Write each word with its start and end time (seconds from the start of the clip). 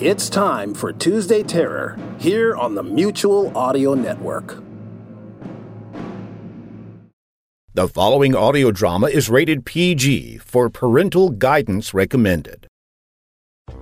It's 0.00 0.30
time 0.30 0.72
for 0.72 0.94
Tuesday 0.94 1.42
Terror 1.42 1.98
here 2.18 2.56
on 2.56 2.74
the 2.74 2.82
Mutual 2.82 3.54
Audio 3.54 3.92
Network. 3.92 4.62
The 7.74 7.86
following 7.86 8.34
audio 8.34 8.70
drama 8.70 9.08
is 9.08 9.28
rated 9.28 9.66
PG 9.66 10.38
for 10.38 10.70
parental 10.70 11.28
guidance 11.28 11.92
recommended. 11.92 12.66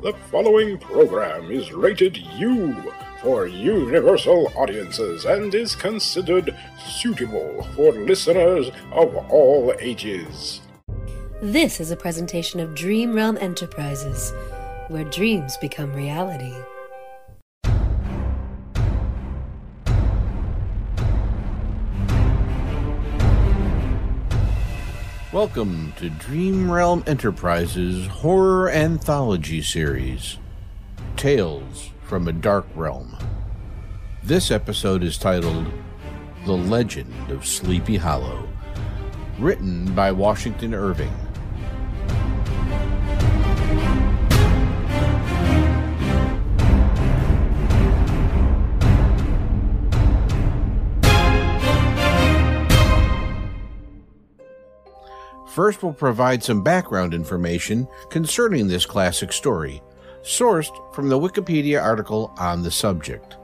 The 0.03 0.13
following 0.29 0.79
program 0.79 1.53
is 1.53 1.73
rated 1.73 2.17
U 2.17 2.93
for 3.23 3.47
universal 3.47 4.51
audiences 4.57 5.25
and 5.25 5.55
is 5.55 5.77
considered 5.77 6.53
suitable 6.85 7.63
for 7.77 7.93
listeners 7.93 8.73
of 8.91 9.15
all 9.31 9.73
ages. 9.79 10.63
This 11.41 11.79
is 11.79 11.93
a 11.93 11.97
presentation 11.97 12.59
of 12.59 12.75
Dream 12.75 13.15
Realm 13.15 13.39
Enterprises, 13.41 14.33
where 14.89 15.05
dreams 15.05 15.57
become 15.59 15.93
reality. 15.93 16.55
Welcome 25.31 25.93
to 25.99 26.09
Dream 26.09 26.71
Realm 26.71 27.05
Enterprises 27.07 28.07
Horror 28.07 28.71
Anthology 28.71 29.61
Series 29.61 30.39
Tales 31.17 31.91
from 32.05 32.27
a 32.27 32.33
Dark 32.33 32.67
Realm. 32.75 33.15
This 34.23 34.51
episode 34.51 35.03
is 35.03 35.19
titled 35.19 35.67
The 36.47 36.53
Legend 36.53 37.31
of 37.31 37.47
Sleepy 37.47 37.99
Hollow, 37.99 38.49
written 39.39 39.95
by 39.95 40.13
Washington 40.13 40.73
Irving. 40.73 41.13
First, 55.59 55.83
we'll 55.83 55.93
provide 55.93 56.45
some 56.45 56.63
background 56.63 57.13
information 57.13 57.89
concerning 58.11 58.69
this 58.69 58.87
classic 58.87 59.33
story, 59.33 59.83
sourced 60.23 60.71
from 60.95 61.09
the 61.09 61.19
Wikipedia 61.19 61.83
article 61.83 62.33
on 62.39 62.63
the 62.63 62.71
subject. 62.71 63.37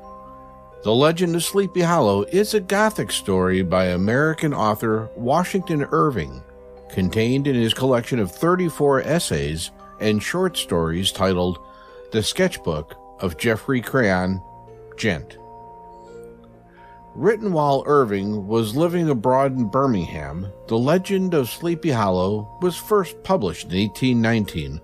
The 0.84 0.94
Legend 0.94 1.34
of 1.34 1.42
Sleepy 1.42 1.80
Hollow 1.80 2.22
is 2.22 2.54
a 2.54 2.60
Gothic 2.60 3.10
story 3.10 3.62
by 3.62 3.86
American 3.86 4.54
author 4.54 5.10
Washington 5.16 5.88
Irving, 5.90 6.40
contained 6.88 7.48
in 7.48 7.56
his 7.56 7.74
collection 7.74 8.20
of 8.20 8.30
34 8.30 9.02
essays 9.02 9.72
and 9.98 10.22
short 10.22 10.56
stories 10.56 11.10
titled 11.10 11.58
The 12.12 12.22
Sketchbook 12.22 12.94
of 13.18 13.38
Geoffrey 13.38 13.80
Crayon, 13.80 14.40
Gent. 14.96 15.36
Written 17.14 17.52
while 17.52 17.84
Irving 17.86 18.48
was 18.48 18.74
living 18.74 19.08
abroad 19.08 19.56
in 19.56 19.66
Birmingham, 19.66 20.48
The 20.66 20.76
Legend 20.76 21.32
of 21.32 21.48
Sleepy 21.48 21.92
Hollow 21.92 22.58
was 22.60 22.74
first 22.74 23.22
published 23.22 23.70
in 23.70 23.78
1819. 23.78 24.80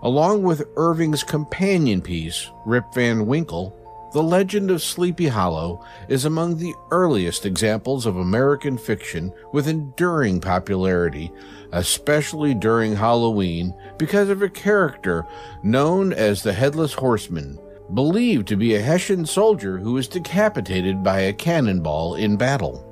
Along 0.00 0.44
with 0.44 0.68
Irving's 0.76 1.24
companion 1.24 2.02
piece, 2.02 2.48
Rip 2.64 2.94
Van 2.94 3.26
Winkle, 3.26 3.76
The 4.12 4.22
Legend 4.22 4.70
of 4.70 4.80
Sleepy 4.80 5.26
Hollow 5.26 5.84
is 6.08 6.24
among 6.24 6.58
the 6.58 6.72
earliest 6.92 7.44
examples 7.44 8.06
of 8.06 8.16
American 8.16 8.78
fiction 8.78 9.32
with 9.52 9.66
enduring 9.66 10.40
popularity, 10.40 11.32
especially 11.72 12.54
during 12.54 12.94
Halloween 12.94 13.74
because 13.98 14.28
of 14.28 14.40
a 14.40 14.48
character 14.48 15.26
known 15.64 16.12
as 16.12 16.44
the 16.44 16.52
Headless 16.52 16.92
Horseman 16.92 17.58
believed 17.94 18.48
to 18.48 18.56
be 18.56 18.74
a 18.74 18.82
Hessian 18.82 19.26
soldier 19.26 19.78
who 19.78 19.92
was 19.92 20.08
decapitated 20.08 21.02
by 21.02 21.20
a 21.20 21.32
cannonball 21.32 22.16
in 22.16 22.36
battle. 22.36 22.82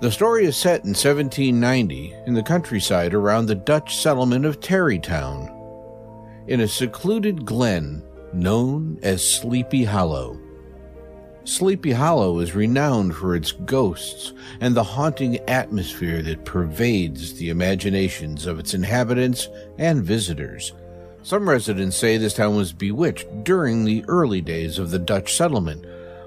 The 0.00 0.10
story 0.10 0.44
is 0.44 0.56
set 0.56 0.84
in 0.84 0.90
1790 0.90 2.14
in 2.26 2.34
the 2.34 2.42
countryside 2.42 3.14
around 3.14 3.46
the 3.46 3.54
Dutch 3.54 3.96
settlement 3.96 4.44
of 4.44 4.60
Tarrytown, 4.60 5.50
in 6.46 6.60
a 6.60 6.68
secluded 6.68 7.44
glen 7.44 8.02
known 8.32 8.98
as 9.02 9.26
Sleepy 9.26 9.84
Hollow. 9.84 10.38
Sleepy 11.44 11.92
Hollow 11.92 12.38
is 12.40 12.54
renowned 12.54 13.14
for 13.14 13.36
its 13.36 13.52
ghosts 13.52 14.32
and 14.60 14.74
the 14.74 14.82
haunting 14.82 15.38
atmosphere 15.48 16.22
that 16.22 16.44
pervades 16.44 17.34
the 17.34 17.50
imaginations 17.50 18.46
of 18.46 18.58
its 18.58 18.72
inhabitants 18.72 19.48
and 19.78 20.02
visitors 20.02 20.72
some 21.24 21.48
residents 21.48 21.96
say 21.96 22.18
this 22.18 22.34
town 22.34 22.54
was 22.54 22.74
bewitched 22.74 23.44
during 23.44 23.84
the 23.84 24.04
early 24.08 24.42
days 24.42 24.78
of 24.78 24.90
the 24.90 24.98
Dutch 24.98 25.34
settlement, 25.34 25.82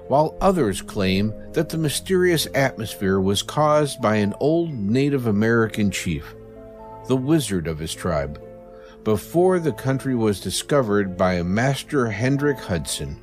while 0.08 0.36
others 0.40 0.82
claim 0.82 1.32
that 1.52 1.68
the 1.68 1.78
mysterious 1.78 2.48
atmosphere 2.52 3.20
was 3.20 3.40
caused 3.40 4.02
by 4.02 4.16
an 4.16 4.34
old 4.40 4.74
Native 4.74 5.28
American 5.28 5.92
chief, 5.92 6.34
the 7.06 7.16
wizard 7.16 7.68
of 7.68 7.78
his 7.78 7.94
tribe, 7.94 8.42
before 9.04 9.60
the 9.60 9.72
country 9.72 10.16
was 10.16 10.40
discovered 10.40 11.16
by 11.16 11.40
Master 11.44 12.10
Hendrik 12.10 12.58
Hudson. 12.58 13.16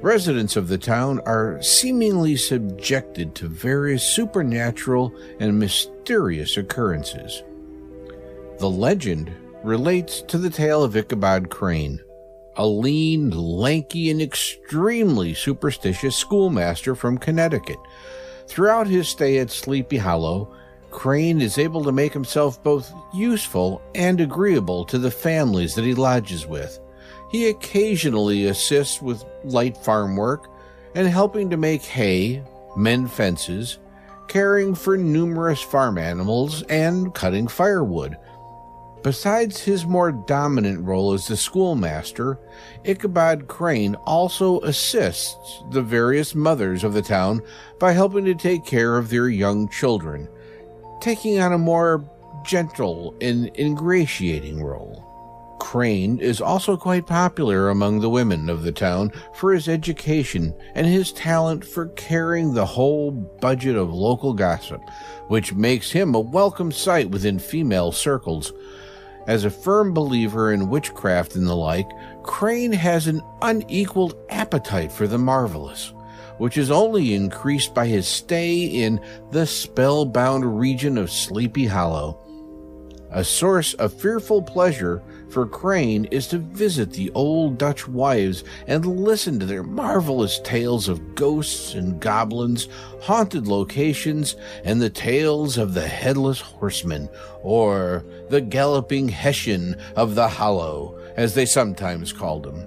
Residents 0.00 0.56
of 0.56 0.66
the 0.66 0.78
town 0.78 1.20
are 1.26 1.62
seemingly 1.62 2.36
subjected 2.36 3.36
to 3.36 3.46
various 3.46 4.02
supernatural 4.02 5.14
and 5.38 5.58
mysterious 5.58 6.56
occurrences. 6.56 7.44
The 8.58 8.70
legend 8.70 9.32
relates 9.68 10.22
to 10.22 10.38
the 10.38 10.48
tale 10.48 10.82
of 10.82 10.96
Ichabod 10.96 11.50
Crane, 11.50 12.00
a 12.56 12.66
lean, 12.66 13.28
lanky, 13.30 14.10
and 14.10 14.22
extremely 14.22 15.34
superstitious 15.34 16.16
schoolmaster 16.16 16.94
from 16.94 17.18
Connecticut. 17.18 17.76
Throughout 18.46 18.86
his 18.86 19.08
stay 19.08 19.36
at 19.38 19.50
Sleepy 19.50 19.98
Hollow, 19.98 20.56
Crane 20.90 21.42
is 21.42 21.58
able 21.58 21.84
to 21.84 21.92
make 21.92 22.14
himself 22.14 22.62
both 22.62 22.90
useful 23.12 23.82
and 23.94 24.22
agreeable 24.22 24.86
to 24.86 24.98
the 24.98 25.10
families 25.10 25.74
that 25.74 25.84
he 25.84 25.94
lodges 25.94 26.46
with. 26.46 26.80
He 27.30 27.48
occasionally 27.48 28.46
assists 28.46 29.02
with 29.02 29.22
light 29.44 29.76
farm 29.76 30.16
work 30.16 30.48
and 30.94 31.06
helping 31.06 31.50
to 31.50 31.58
make 31.58 31.82
hay, 31.82 32.42
mend 32.74 33.12
fences, 33.12 33.78
caring 34.28 34.74
for 34.74 34.96
numerous 34.96 35.60
farm 35.60 35.98
animals, 35.98 36.62
and 36.70 37.12
cutting 37.14 37.48
firewood. 37.48 38.16
Besides 39.02 39.62
his 39.62 39.86
more 39.86 40.10
dominant 40.10 40.84
role 40.84 41.12
as 41.12 41.28
the 41.28 41.36
schoolmaster, 41.36 42.38
Ichabod 42.84 43.46
Crane 43.46 43.94
also 44.06 44.60
assists 44.62 45.62
the 45.70 45.82
various 45.82 46.34
mothers 46.34 46.82
of 46.82 46.94
the 46.94 47.02
town 47.02 47.40
by 47.78 47.92
helping 47.92 48.24
to 48.24 48.34
take 48.34 48.64
care 48.64 48.98
of 48.98 49.08
their 49.08 49.28
young 49.28 49.68
children, 49.68 50.28
taking 51.00 51.38
on 51.38 51.52
a 51.52 51.58
more 51.58 52.04
gentle 52.44 53.14
and 53.20 53.50
ingratiating 53.56 54.62
role. 54.62 55.04
Crane 55.60 56.18
is 56.18 56.40
also 56.40 56.76
quite 56.76 57.06
popular 57.06 57.68
among 57.68 58.00
the 58.00 58.08
women 58.08 58.48
of 58.48 58.62
the 58.62 58.72
town 58.72 59.12
for 59.34 59.52
his 59.52 59.68
education 59.68 60.54
and 60.74 60.86
his 60.86 61.12
talent 61.12 61.64
for 61.64 61.88
carrying 61.88 62.54
the 62.54 62.66
whole 62.66 63.10
budget 63.10 63.76
of 63.76 63.92
local 63.92 64.32
gossip, 64.32 64.80
which 65.28 65.54
makes 65.54 65.90
him 65.90 66.14
a 66.14 66.20
welcome 66.20 66.72
sight 66.72 67.10
within 67.10 67.38
female 67.38 67.92
circles. 67.92 68.52
As 69.28 69.44
a 69.44 69.50
firm 69.50 69.92
believer 69.92 70.54
in 70.54 70.70
witchcraft 70.70 71.36
and 71.36 71.46
the 71.46 71.54
like, 71.54 71.90
Crane 72.22 72.72
has 72.72 73.06
an 73.06 73.20
unequaled 73.42 74.16
appetite 74.30 74.90
for 74.90 75.06
the 75.06 75.18
marvelous, 75.18 75.92
which 76.38 76.56
is 76.56 76.70
only 76.70 77.12
increased 77.12 77.74
by 77.74 77.86
his 77.86 78.08
stay 78.08 78.64
in 78.64 78.98
the 79.30 79.46
spellbound 79.46 80.58
region 80.58 80.96
of 80.96 81.12
Sleepy 81.12 81.66
Hollow. 81.66 82.18
A 83.10 83.24
source 83.24 83.72
of 83.74 83.94
fearful 83.94 84.42
pleasure 84.42 85.02
for 85.30 85.46
Crane 85.46 86.04
is 86.06 86.26
to 86.28 86.38
visit 86.38 86.92
the 86.92 87.10
old 87.12 87.56
Dutch 87.56 87.88
wives 87.88 88.44
and 88.66 88.84
listen 88.84 89.40
to 89.40 89.46
their 89.46 89.62
marvelous 89.62 90.40
tales 90.40 90.88
of 90.88 91.14
ghosts 91.14 91.74
and 91.74 92.00
goblins, 92.00 92.68
haunted 93.00 93.46
locations, 93.46 94.36
and 94.62 94.80
the 94.80 94.90
tales 94.90 95.56
of 95.56 95.72
the 95.72 95.86
headless 95.86 96.40
horseman, 96.40 97.08
or 97.42 98.04
the 98.28 98.42
galloping 98.42 99.08
Hessian 99.08 99.76
of 99.96 100.14
the 100.14 100.28
Hollow, 100.28 100.98
as 101.16 101.34
they 101.34 101.46
sometimes 101.46 102.12
called 102.12 102.46
him. 102.46 102.66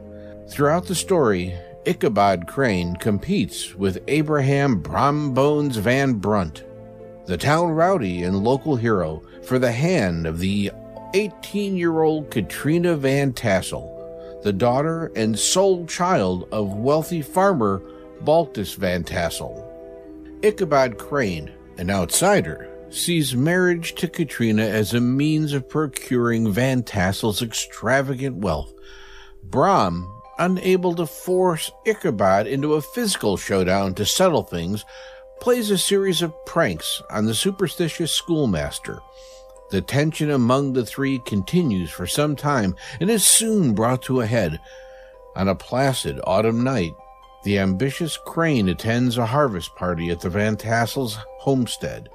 Throughout 0.50 0.86
the 0.86 0.96
story, 0.96 1.56
Ichabod 1.86 2.48
Crane 2.48 2.96
competes 2.96 3.76
with 3.76 4.04
Abraham 4.08 4.82
Brom 4.82 5.34
Bones 5.34 5.78
Van 5.78 6.14
Brunt, 6.14 6.64
the 7.26 7.38
town 7.38 7.70
rowdy 7.72 8.24
and 8.24 8.44
local 8.44 8.76
hero, 8.76 9.24
for 9.44 9.60
the 9.60 9.72
hand 9.72 10.26
of 10.26 10.40
the 10.40 10.72
18 11.14 11.76
year 11.76 12.02
old 12.02 12.32
Katrina 12.32 12.96
Van 12.96 13.34
Tassel, 13.34 14.40
the 14.44 14.54
daughter 14.54 15.12
and 15.16 15.38
sole 15.38 15.86
child 15.86 16.48
of 16.52 16.76
wealthy 16.76 17.22
farmer 17.22 17.82
Baltus 18.22 18.74
Van 18.74 19.04
Tassel. 19.04 19.68
Ichabod 20.42 20.98
Crane, 20.98 21.52
an 21.78 21.90
outsider, 21.90 22.70
sees 22.90 23.36
marriage 23.36 23.96
to 23.96 24.08
Katrina 24.08 24.64
as 24.64 24.94
a 24.94 25.02
means 25.02 25.54
of 25.54 25.70
procuring 25.70 26.52
Van 26.52 26.84
Tassel's 26.84 27.42
extravagant 27.42 28.38
wealth. 28.38 28.74
Brom, 29.44 30.22
unable 30.40 30.96
to 30.96 31.06
force 31.06 31.72
Ichabod 31.86 32.48
into 32.48 32.74
a 32.74 32.82
physical 32.82 33.38
showdown 33.38 33.94
to 33.96 34.06
settle 34.06 34.44
things, 34.44 34.84
plays 35.42 35.72
a 35.72 35.78
series 35.78 36.22
of 36.22 36.46
pranks 36.46 37.02
on 37.10 37.26
the 37.26 37.34
superstitious 37.34 38.12
schoolmaster. 38.12 39.02
The 39.72 39.82
tension 39.82 40.30
among 40.30 40.74
the 40.74 40.86
three 40.86 41.18
continues 41.18 41.90
for 41.90 42.06
some 42.06 42.36
time 42.36 42.76
and 43.00 43.10
is 43.10 43.26
soon 43.26 43.74
brought 43.74 44.04
to 44.04 44.22
a 44.22 44.28
head. 44.28 44.60
On 45.36 45.48
a 45.48 45.56
placid 45.56 46.20
autumn 46.26 46.64
night, 46.64 46.94
the 47.44 47.58
ambitious 47.58 48.18
Crane 48.24 48.70
attends 48.70 49.18
a 49.18 49.26
harvest 49.26 49.76
party 49.76 50.12
at 50.12 50.20
the 50.20 50.30
Van 50.30 50.58
Tassel's 50.58 51.18
homestead. 51.40 52.10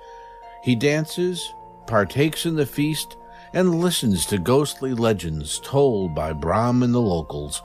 He 0.62 0.76
dances, 0.76 1.52
partakes 1.88 2.46
in 2.46 2.54
the 2.54 2.66
feast, 2.66 3.16
and 3.52 3.80
listens 3.80 4.24
to 4.26 4.38
ghostly 4.38 4.94
legends 4.94 5.58
told 5.64 6.14
by 6.14 6.32
Brom 6.32 6.84
and 6.84 6.94
the 6.94 7.00
locals. 7.00 7.60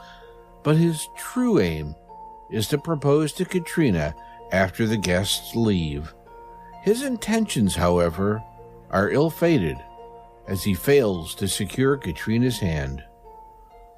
But 0.63 0.78
his 0.78 1.08
true 1.16 1.60
aim 1.60 1.96
is 2.50 2.68
to 2.69 2.80
propose 2.80 3.31
to 3.34 3.46
Katrina 3.46 4.16
after 4.51 4.86
the 4.86 4.98
guests 4.98 5.56
leave. 5.56 6.13
His 6.83 7.03
intentions, 7.03 7.75
however, 7.75 8.42
are 8.89 9.09
ill 9.09 9.30
fated 9.30 9.77
as 10.48 10.63
he 10.63 10.74
fails 10.74 11.36
to 11.36 11.48
secure 11.48 11.98
Katrina's 11.98 12.59
hand. 12.59 13.03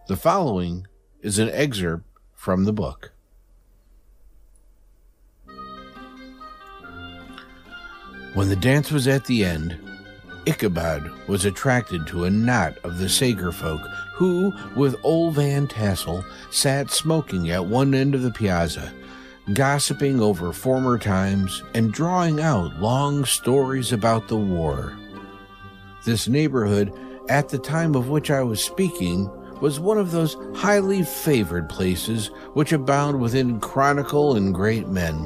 The 0.08 0.18
following 0.18 0.88
is 1.22 1.40
an 1.40 1.50
excerpt 1.50 2.06
from 2.36 2.66
the 2.66 2.74
book. 2.74 3.14
When 8.34 8.50
the 8.50 8.56
dance 8.56 8.92
was 8.92 9.08
at 9.08 9.26
the 9.26 9.46
end, 9.46 9.78
Ichabod 10.46 11.10
was 11.28 11.46
attracted 11.46 12.06
to 12.08 12.26
a 12.26 12.30
knot 12.30 12.78
of 12.84 12.98
the 12.98 13.08
Sager 13.08 13.52
folk 13.52 13.82
who, 14.14 14.52
with 14.76 15.00
old 15.04 15.36
Van 15.36 15.68
Tassel, 15.68 16.26
sat 16.52 16.92
smoking 16.92 17.50
at 17.52 17.66
one 17.66 17.94
end 17.94 18.14
of 18.14 18.24
the 18.24 18.32
piazza, 18.32 18.94
gossiping 19.52 20.22
over 20.22 20.54
former 20.54 20.98
times 20.98 21.62
and 21.74 21.92
drawing 21.92 22.40
out 22.40 22.80
long 22.80 23.26
stories 23.26 23.92
about 23.92 24.30
the 24.30 24.38
war. 24.38 24.98
This 26.06 26.28
neighborhood, 26.30 26.94
at 27.28 27.50
the 27.50 27.58
time 27.58 27.96
of 27.96 28.08
which 28.08 28.32
I 28.32 28.42
was 28.42 28.64
speaking, 28.64 29.30
was 29.60 29.80
one 29.80 29.98
of 29.98 30.12
those 30.12 30.38
highly 30.56 31.04
favored 31.04 31.68
places 31.70 32.28
which 32.54 32.72
abound 32.72 33.20
within 33.20 33.60
chronicle 33.60 34.36
and 34.36 34.54
great 34.54 34.88
men. 34.88 35.18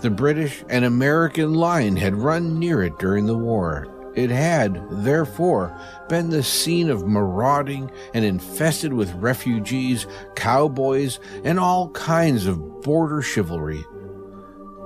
The 0.00 0.10
British 0.10 0.64
and 0.68 0.84
American 0.84 1.54
line 1.54 1.96
had 1.96 2.16
run 2.16 2.58
near 2.58 2.82
it 2.82 2.98
during 2.98 3.26
the 3.26 3.36
war. 3.36 3.88
It 4.16 4.30
had, 4.30 4.82
therefore, 4.90 5.78
been 6.08 6.30
the 6.30 6.42
scene 6.42 6.88
of 6.88 7.06
marauding 7.06 7.90
and 8.14 8.24
infested 8.24 8.94
with 8.94 9.12
refugees, 9.14 10.06
cowboys, 10.34 11.20
and 11.44 11.60
all 11.60 11.90
kinds 11.90 12.46
of 12.46 12.80
border 12.80 13.20
chivalry. 13.20 13.84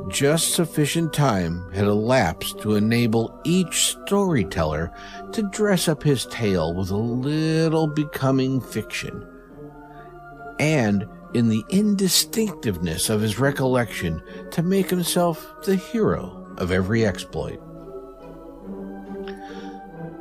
Just 0.09 0.55
sufficient 0.55 1.13
time 1.13 1.71
had 1.73 1.85
elapsed 1.85 2.59
to 2.61 2.75
enable 2.75 3.41
each 3.45 3.87
storyteller 3.87 4.93
to 5.31 5.49
dress 5.51 5.87
up 5.87 6.03
his 6.03 6.27
tale 6.27 6.75
with 6.75 6.91
a 6.91 6.97
little 6.97 7.87
becoming 7.87 8.61
fiction. 8.61 9.25
And 10.59 11.07
in 11.35 11.49
the 11.49 11.63
indistinctiveness 11.69 13.09
of 13.09 13.21
his 13.21 13.39
recollection 13.39 14.21
to 14.51 14.63
make 14.65 14.91
himself 14.91 15.55
the 15.65 15.77
hero 15.77 16.53
of 16.59 16.73
every 16.73 17.07
exploit. 17.07 17.63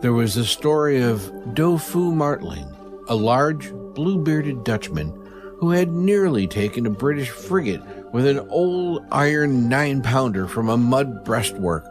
There 0.02 0.14
was 0.14 0.34
the 0.34 0.46
story 0.46 1.02
of 1.02 1.54
Doffue 1.56 2.14
Martling, 2.14 2.74
a 3.10 3.16
large, 3.16 3.74
blue 3.94 4.18
bearded 4.18 4.64
Dutchman 4.64 5.14
who 5.58 5.72
had 5.72 5.92
nearly 5.92 6.48
taken 6.48 6.86
a 6.86 6.90
British 6.90 7.30
frigate 7.30 7.82
with 8.14 8.26
an 8.26 8.40
old 8.50 9.06
iron 9.12 9.68
nine 9.68 10.02
pounder 10.02 10.48
from 10.48 10.70
a 10.70 10.78
mud 10.78 11.26
breastwork, 11.26 11.86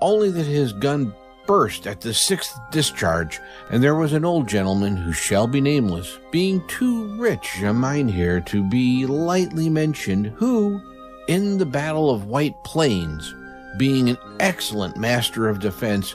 only 0.00 0.30
that 0.30 0.46
his 0.46 0.72
gun 0.72 1.14
burst 1.46 1.86
at 1.86 2.00
the 2.00 2.14
sixth 2.14 2.58
discharge, 2.70 3.38
and 3.70 3.82
there 3.82 3.96
was 3.96 4.14
an 4.14 4.24
old 4.24 4.48
gentleman 4.48 4.96
who 4.96 5.12
shall 5.12 5.46
be 5.46 5.60
nameless, 5.60 6.18
being 6.30 6.66
too 6.68 7.14
rich 7.18 7.60
a 7.62 7.74
mynheer 7.74 8.40
to 8.40 8.66
be 8.70 9.04
lightly 9.04 9.68
mentioned, 9.68 10.28
who, 10.36 10.80
in 11.28 11.58
the 11.58 11.66
Battle 11.66 12.08
of 12.10 12.24
White 12.24 12.56
Plains, 12.64 13.34
being 13.76 14.08
an 14.08 14.18
excellent 14.40 14.96
master 14.96 15.50
of 15.50 15.60
defense, 15.60 16.14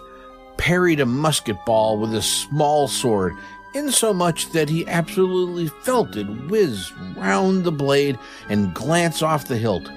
parried 0.57 1.00
a 1.00 1.06
musket 1.06 1.57
ball 1.65 1.98
with 1.98 2.13
a 2.13 2.21
small 2.21 2.88
sword, 2.88 3.36
insomuch 3.74 4.51
that 4.51 4.69
he 4.69 4.88
absolutely 4.88 5.68
felt 5.68 6.15
it 6.15 6.25
whiz 6.50 6.92
round 7.15 7.63
the 7.63 7.71
blade 7.71 8.18
and 8.50 8.74
glance 8.74 9.21
off 9.21 9.48
the 9.48 9.57
hilt, 9.57 9.89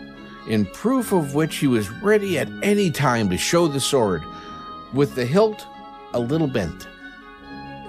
in 0.48 0.66
proof 0.66 1.12
of 1.12 1.34
which 1.34 1.56
he 1.56 1.66
was 1.66 1.90
ready 2.02 2.38
at 2.38 2.48
any 2.62 2.90
time 2.90 3.30
to 3.30 3.38
show 3.38 3.66
the 3.66 3.80
sword 3.80 4.22
with 4.92 5.14
the 5.14 5.26
hilt 5.26 5.66
a 6.12 6.20
little 6.20 6.48
bent. 6.48 6.88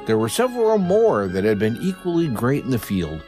There 0.06 0.18
were 0.18 0.30
several 0.30 0.78
more 0.78 1.28
that 1.28 1.44
had 1.44 1.60
been 1.60 1.78
equally 1.78 2.28
great 2.28 2.64
in 2.64 2.72
the 2.72 2.80
field, 2.80 3.22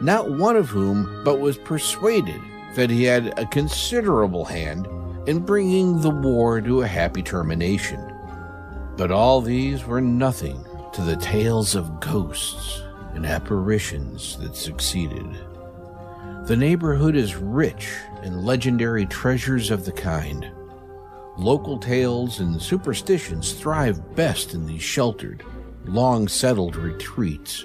not 0.00 0.30
one 0.30 0.56
of 0.56 0.68
whom 0.68 1.24
but 1.24 1.40
was 1.40 1.58
persuaded 1.58 2.40
that 2.74 2.90
he 2.90 3.04
had 3.04 3.38
a 3.38 3.46
considerable 3.46 4.44
hand 4.44 4.86
in 5.26 5.40
bringing 5.40 6.00
the 6.00 6.10
war 6.10 6.60
to 6.60 6.82
a 6.82 6.86
happy 6.86 7.22
termination. 7.22 8.09
But 9.00 9.10
all 9.10 9.40
these 9.40 9.86
were 9.86 10.02
nothing 10.02 10.62
to 10.92 11.00
the 11.00 11.16
tales 11.16 11.74
of 11.74 12.00
ghosts 12.00 12.82
and 13.14 13.24
apparitions 13.24 14.36
that 14.40 14.54
succeeded. 14.54 15.24
The 16.44 16.56
neighborhood 16.58 17.16
is 17.16 17.34
rich 17.34 17.88
in 18.22 18.44
legendary 18.44 19.06
treasures 19.06 19.70
of 19.70 19.86
the 19.86 19.92
kind. 19.92 20.50
Local 21.38 21.78
tales 21.78 22.40
and 22.40 22.60
superstitions 22.60 23.54
thrive 23.54 24.14
best 24.14 24.52
in 24.52 24.66
these 24.66 24.82
sheltered, 24.82 25.46
long 25.86 26.28
settled 26.28 26.76
retreats, 26.76 27.64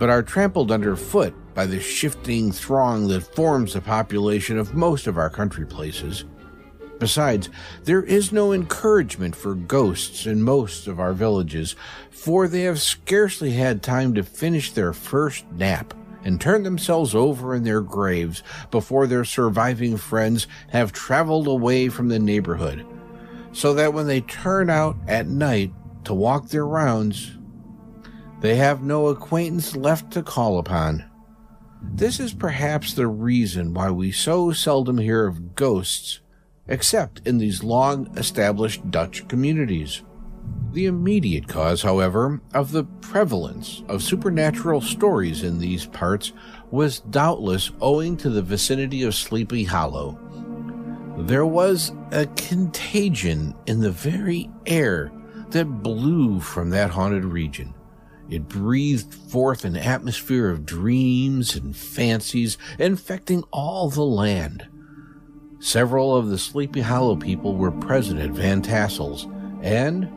but 0.00 0.10
are 0.10 0.20
trampled 0.20 0.72
underfoot 0.72 1.32
by 1.54 1.64
the 1.64 1.78
shifting 1.78 2.50
throng 2.50 3.06
that 3.06 3.36
forms 3.36 3.74
the 3.74 3.80
population 3.80 4.58
of 4.58 4.74
most 4.74 5.06
of 5.06 5.16
our 5.16 5.30
country 5.30 5.64
places. 5.64 6.24
Besides, 7.00 7.48
there 7.84 8.02
is 8.02 8.30
no 8.30 8.52
encouragement 8.52 9.34
for 9.34 9.54
ghosts 9.54 10.26
in 10.26 10.42
most 10.42 10.86
of 10.86 11.00
our 11.00 11.14
villages, 11.14 11.74
for 12.10 12.46
they 12.46 12.62
have 12.62 12.80
scarcely 12.80 13.52
had 13.52 13.82
time 13.82 14.14
to 14.14 14.22
finish 14.22 14.70
their 14.70 14.92
first 14.92 15.50
nap 15.50 15.94
and 16.24 16.38
turn 16.38 16.62
themselves 16.62 17.14
over 17.14 17.54
in 17.54 17.64
their 17.64 17.80
graves 17.80 18.42
before 18.70 19.06
their 19.06 19.24
surviving 19.24 19.96
friends 19.96 20.46
have 20.68 20.92
traveled 20.92 21.48
away 21.48 21.88
from 21.88 22.08
the 22.08 22.18
neighborhood, 22.18 22.86
so 23.52 23.72
that 23.72 23.94
when 23.94 24.06
they 24.06 24.20
turn 24.20 24.68
out 24.68 24.94
at 25.08 25.26
night 25.26 25.72
to 26.04 26.12
walk 26.12 26.48
their 26.48 26.66
rounds, 26.66 27.38
they 28.42 28.56
have 28.56 28.82
no 28.82 29.06
acquaintance 29.06 29.74
left 29.74 30.10
to 30.12 30.22
call 30.22 30.58
upon. 30.58 31.02
This 31.82 32.20
is 32.20 32.34
perhaps 32.34 32.92
the 32.92 33.06
reason 33.06 33.72
why 33.72 33.90
we 33.90 34.12
so 34.12 34.52
seldom 34.52 34.98
hear 34.98 35.26
of 35.26 35.54
ghosts, 35.54 36.20
except 36.70 37.20
in 37.26 37.36
these 37.36 37.62
long 37.62 38.16
established 38.16 38.90
Dutch 38.90 39.28
communities. 39.28 40.02
The 40.72 40.86
immediate 40.86 41.48
cause, 41.48 41.82
however, 41.82 42.40
of 42.54 42.70
the 42.70 42.84
prevalence 42.84 43.82
of 43.88 44.02
supernatural 44.02 44.80
stories 44.80 45.42
in 45.42 45.58
these 45.58 45.84
parts 45.84 46.32
was 46.70 47.00
doubtless 47.00 47.72
owing 47.80 48.16
to 48.18 48.30
the 48.30 48.42
vicinity 48.42 49.02
of 49.02 49.14
Sleepy 49.14 49.64
Hollow. 49.64 50.18
There 51.18 51.44
was 51.44 51.92
a 52.12 52.26
contagion 52.26 53.54
in 53.66 53.80
the 53.80 53.90
very 53.90 54.48
air 54.64 55.12
that 55.50 55.82
blew 55.82 56.38
from 56.40 56.70
that 56.70 56.90
haunted 56.90 57.24
region. 57.24 57.74
It 58.30 58.46
breathed 58.46 59.12
forth 59.12 59.64
an 59.64 59.76
atmosphere 59.76 60.48
of 60.50 60.64
dreams 60.64 61.56
and 61.56 61.76
fancies, 61.76 62.56
infecting 62.78 63.42
all 63.50 63.90
the 63.90 64.04
land. 64.04 64.68
Several 65.62 66.16
of 66.16 66.30
the 66.30 66.38
Sleepy 66.38 66.80
Hollow 66.80 67.16
people 67.16 67.54
were 67.54 67.70
present 67.70 68.18
at 68.18 68.30
Van 68.30 68.62
Tassel's, 68.62 69.28
and 69.60 70.08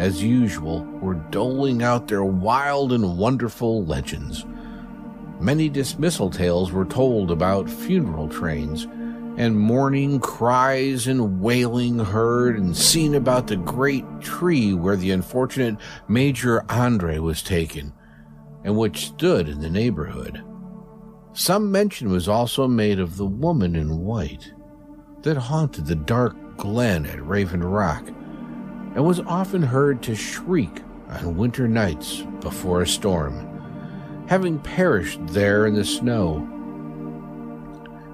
as 0.00 0.20
usual, 0.20 0.82
were 1.00 1.14
doling 1.14 1.80
out 1.80 2.08
their 2.08 2.24
wild 2.24 2.92
and 2.92 3.16
wonderful 3.16 3.84
legends. 3.84 4.44
Many 5.38 5.68
dismissal 5.68 6.28
tales 6.28 6.72
were 6.72 6.84
told 6.84 7.30
about 7.30 7.70
funeral 7.70 8.28
trains, 8.28 8.88
and 9.36 9.56
mourning 9.56 10.18
cries 10.18 11.06
and 11.06 11.40
wailing 11.40 12.00
heard 12.00 12.58
and 12.58 12.76
seen 12.76 13.14
about 13.14 13.46
the 13.46 13.56
great 13.56 14.04
tree 14.20 14.74
where 14.74 14.96
the 14.96 15.12
unfortunate 15.12 15.76
Major 16.08 16.64
Andre 16.68 17.18
was 17.18 17.44
taken, 17.44 17.92
and 18.64 18.76
which 18.76 19.06
stood 19.06 19.48
in 19.48 19.60
the 19.60 19.70
neighborhood. 19.70 20.42
Some 21.32 21.70
mention 21.70 22.10
was 22.10 22.26
also 22.26 22.66
made 22.66 22.98
of 22.98 23.18
the 23.18 23.26
woman 23.26 23.76
in 23.76 24.00
white 24.00 24.52
that 25.22 25.36
haunted 25.36 25.86
the 25.86 25.94
dark 25.94 26.36
glen 26.56 27.06
at 27.06 27.26
Raven 27.26 27.62
Rock 27.62 28.06
and 28.94 29.04
was 29.04 29.20
often 29.20 29.62
heard 29.62 30.02
to 30.02 30.14
shriek 30.14 30.82
on 31.08 31.36
winter 31.36 31.68
nights 31.68 32.22
before 32.40 32.82
a 32.82 32.86
storm, 32.86 34.26
having 34.28 34.58
perished 34.58 35.20
there 35.28 35.66
in 35.66 35.74
the 35.74 35.84
snow. 35.84 36.46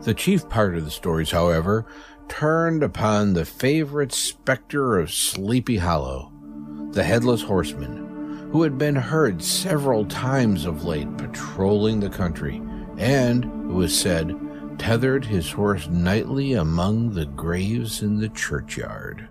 The 0.02 0.14
chief 0.14 0.48
part 0.48 0.76
of 0.76 0.84
the 0.84 0.90
stories, 0.90 1.30
however, 1.30 1.86
turned 2.28 2.82
upon 2.82 3.32
the 3.32 3.44
favorite 3.44 4.12
specter 4.12 4.98
of 4.98 5.12
Sleepy 5.12 5.76
Hollow, 5.76 6.32
the 6.92 7.04
headless 7.04 7.42
horseman, 7.42 8.48
who 8.52 8.62
had 8.62 8.78
been 8.78 8.96
heard 8.96 9.42
several 9.42 10.04
times 10.06 10.64
of 10.64 10.84
late 10.84 11.16
patrolling 11.16 12.00
the 12.00 12.10
country 12.10 12.62
and, 12.98 13.44
it 13.44 13.74
was 13.74 13.98
said, 13.98 14.34
tethered 14.78 15.24
his 15.24 15.50
horse 15.50 15.88
nightly 15.88 16.54
among 16.54 17.12
the 17.12 17.26
graves 17.26 18.02
in 18.02 18.18
the 18.18 18.28
churchyard. 18.28 19.28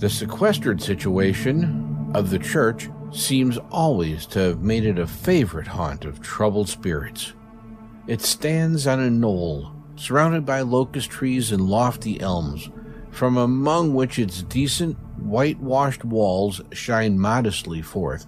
The 0.00 0.10
sequestered 0.10 0.80
situation 0.80 2.10
of 2.14 2.30
the 2.30 2.38
church 2.38 2.88
seems 3.10 3.58
always 3.70 4.26
to 4.26 4.38
have 4.40 4.62
made 4.62 4.84
it 4.84 4.98
a 4.98 5.06
favorite 5.06 5.66
haunt 5.66 6.04
of 6.04 6.20
troubled 6.20 6.68
spirits. 6.68 7.32
It 8.06 8.20
stands 8.20 8.86
on 8.86 9.00
a 9.00 9.10
knoll, 9.10 9.72
surrounded 9.96 10.46
by 10.46 10.60
locust 10.60 11.10
trees 11.10 11.52
and 11.52 11.68
lofty 11.68 12.20
elms, 12.20 12.70
from 13.10 13.36
among 13.36 13.94
which 13.94 14.18
its 14.18 14.42
decent 14.42 14.96
whitewashed 15.18 16.04
walls 16.04 16.60
shine 16.72 17.18
modestly 17.18 17.82
forth, 17.82 18.26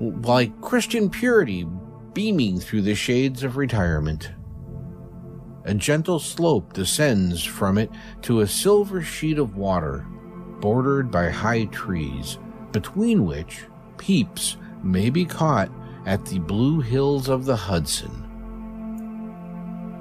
like 0.00 0.60
Christian 0.60 1.10
purity 1.10 1.66
beaming 2.14 2.60
through 2.60 2.82
the 2.82 2.94
shades 2.94 3.42
of 3.42 3.56
retirement. 3.56 4.30
A 5.66 5.74
gentle 5.74 6.18
slope 6.18 6.74
descends 6.74 7.42
from 7.42 7.78
it 7.78 7.90
to 8.22 8.40
a 8.40 8.46
silver 8.46 9.00
sheet 9.00 9.38
of 9.38 9.56
water, 9.56 10.06
bordered 10.60 11.10
by 11.10 11.30
high 11.30 11.64
trees, 11.66 12.38
between 12.72 13.24
which 13.24 13.64
peeps 13.96 14.56
may 14.82 15.08
be 15.08 15.24
caught 15.24 15.70
at 16.04 16.26
the 16.26 16.38
blue 16.38 16.80
hills 16.80 17.28
of 17.28 17.46
the 17.46 17.56
Hudson. 17.56 18.20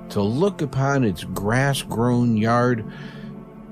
To 0.10 0.22
look 0.22 0.62
upon 0.62 1.06
its 1.06 1.24
grass 1.24 1.82
grown 1.82 2.36
yard, 2.36 2.82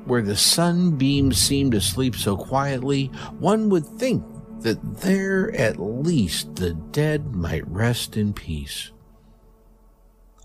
where 0.05 0.21
the 0.21 0.37
sunbeams 0.37 1.37
seem 1.37 1.71
to 1.71 1.81
sleep 1.81 2.15
so 2.15 2.37
quietly, 2.37 3.07
one 3.37 3.69
would 3.69 3.85
think 3.85 4.23
that 4.61 4.97
there 4.99 5.53
at 5.55 5.79
least 5.79 6.55
the 6.55 6.73
dead 6.73 7.35
might 7.35 7.67
rest 7.67 8.15
in 8.15 8.33
peace. 8.33 8.91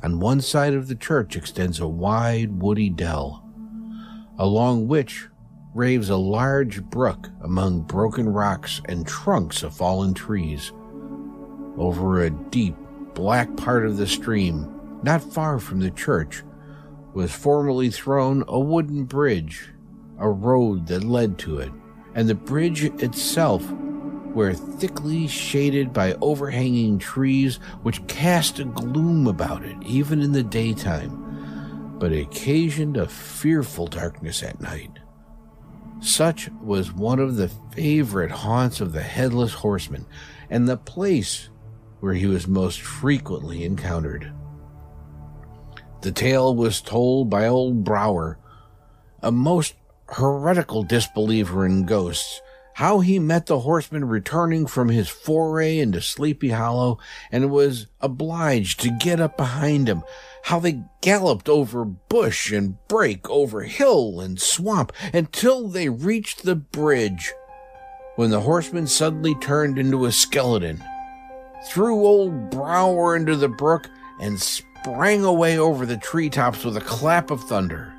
On 0.06 0.20
one 0.20 0.40
side 0.40 0.72
of 0.72 0.86
the 0.86 0.94
church 0.94 1.34
extends 1.34 1.80
a 1.80 1.88
wide 1.88 2.62
woody 2.62 2.88
dell, 2.88 3.44
along 4.38 4.86
which 4.86 5.26
raves 5.74 6.10
a 6.10 6.16
large 6.16 6.80
brook 6.84 7.28
among 7.42 7.80
broken 7.80 8.28
rocks 8.28 8.80
and 8.84 9.04
trunks 9.04 9.64
of 9.64 9.76
fallen 9.76 10.14
trees. 10.14 10.70
Over 11.76 12.22
a 12.22 12.30
deep, 12.30 12.76
black 13.14 13.56
part 13.56 13.84
of 13.84 13.96
the 13.96 14.06
stream, 14.06 15.00
not 15.02 15.24
far 15.24 15.58
from 15.58 15.80
the 15.80 15.90
church, 15.90 16.44
was 17.12 17.32
formerly 17.32 17.90
thrown 17.90 18.44
a 18.46 18.60
wooden 18.60 19.06
bridge, 19.06 19.70
a 20.20 20.30
road 20.30 20.86
that 20.86 21.02
led 21.02 21.36
to 21.38 21.58
it, 21.58 21.72
and 22.14 22.28
the 22.28 22.36
bridge 22.36 22.84
itself 22.84 23.68
were 24.36 24.52
thickly 24.52 25.26
shaded 25.26 25.94
by 25.94 26.12
overhanging 26.20 26.98
trees 26.98 27.56
which 27.82 28.06
cast 28.06 28.58
a 28.58 28.64
gloom 28.66 29.26
about 29.26 29.64
it 29.64 29.74
even 29.82 30.20
in 30.20 30.30
the 30.30 30.42
daytime, 30.42 31.96
but 31.98 32.12
occasioned 32.12 32.98
a 32.98 33.08
fearful 33.08 33.86
darkness 33.86 34.42
at 34.42 34.60
night. 34.60 34.90
Such 36.00 36.50
was 36.60 36.92
one 36.92 37.18
of 37.18 37.36
the 37.36 37.48
favorite 37.72 38.30
haunts 38.30 38.82
of 38.82 38.92
the 38.92 39.00
headless 39.00 39.54
horseman, 39.54 40.04
and 40.50 40.68
the 40.68 40.76
place 40.76 41.48
where 42.00 42.12
he 42.12 42.26
was 42.26 42.46
most 42.46 42.82
frequently 42.82 43.64
encountered. 43.64 44.30
The 46.02 46.12
tale 46.12 46.54
was 46.54 46.82
told 46.82 47.30
by 47.30 47.46
old 47.46 47.84
Brouwer, 47.84 48.38
a 49.22 49.32
most 49.32 49.76
heretical 50.10 50.82
disbeliever 50.82 51.64
in 51.64 51.86
ghosts, 51.86 52.42
how 52.76 53.00
he 53.00 53.18
met 53.18 53.46
the 53.46 53.60
horseman 53.60 54.04
returning 54.04 54.66
from 54.66 54.90
his 54.90 55.08
foray 55.08 55.78
into 55.78 55.98
Sleepy 55.98 56.50
Hollow 56.50 56.98
and 57.32 57.50
was 57.50 57.86
obliged 58.02 58.80
to 58.80 58.90
get 59.00 59.18
up 59.18 59.34
behind 59.38 59.88
him, 59.88 60.02
how 60.42 60.58
they 60.58 60.82
galloped 61.00 61.48
over 61.48 61.86
bush 61.86 62.52
and 62.52 62.76
brake, 62.86 63.30
over 63.30 63.62
hill 63.62 64.20
and 64.20 64.38
swamp, 64.38 64.92
until 65.14 65.68
they 65.68 65.88
reached 65.88 66.42
the 66.42 66.54
bridge, 66.54 67.32
when 68.16 68.28
the 68.28 68.40
horseman 68.40 68.86
suddenly 68.86 69.34
turned 69.36 69.78
into 69.78 70.04
a 70.04 70.12
skeleton, 70.12 70.84
threw 71.68 72.04
old 72.04 72.50
Brouwer 72.50 73.16
into 73.16 73.36
the 73.36 73.48
brook, 73.48 73.88
and 74.20 74.38
sprang 74.38 75.24
away 75.24 75.56
over 75.56 75.86
the 75.86 75.96
treetops 75.96 76.62
with 76.62 76.76
a 76.76 76.82
clap 76.82 77.30
of 77.30 77.42
thunder. 77.44 77.95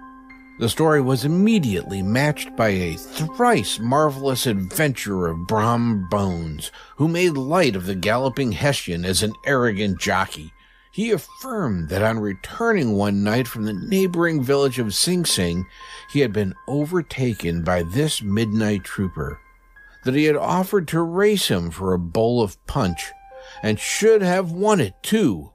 The 0.59 0.69
story 0.69 1.01
was 1.01 1.23
immediately 1.23 2.01
matched 2.01 2.55
by 2.55 2.69
a 2.69 2.95
thrice 2.95 3.77
marvelous 3.77 4.47
adventure 4.47 5.27
of 5.27 5.45
Brom 5.45 6.07
Bones, 6.09 6.71
who 6.95 7.07
made 7.07 7.37
light 7.37 7.75
of 7.75 7.85
the 7.85 7.93
galloping 7.93 8.53
Hessian 8.53 9.05
as 9.05 9.21
an 9.21 9.33
arrogant 9.45 9.99
jockey. 9.99 10.51
He 10.91 11.11
affirmed 11.11 11.89
that 11.89 12.01
on 12.01 12.19
returning 12.19 12.93
one 12.93 13.23
night 13.23 13.47
from 13.47 13.65
the 13.65 13.73
neighboring 13.73 14.41
village 14.41 14.79
of 14.79 14.95
Sing 14.95 15.25
Sing, 15.25 15.67
he 16.09 16.21
had 16.21 16.33
been 16.33 16.55
overtaken 16.67 17.61
by 17.61 17.83
this 17.83 18.23
midnight 18.23 18.83
trooper, 18.83 19.39
that 20.05 20.15
he 20.15 20.23
had 20.23 20.35
offered 20.35 20.87
to 20.87 21.01
race 21.03 21.49
him 21.49 21.69
for 21.69 21.93
a 21.93 21.99
bowl 21.99 22.41
of 22.41 22.57
punch, 22.65 23.11
and 23.61 23.79
should 23.79 24.23
have 24.23 24.51
won 24.51 24.79
it 24.79 24.95
too. 25.03 25.51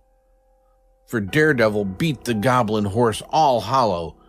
For 1.08 1.18
Daredevil 1.20 1.86
beat 1.86 2.22
the 2.22 2.34
goblin 2.34 2.84
horse 2.84 3.20
all 3.30 3.62
hollow 3.62 4.21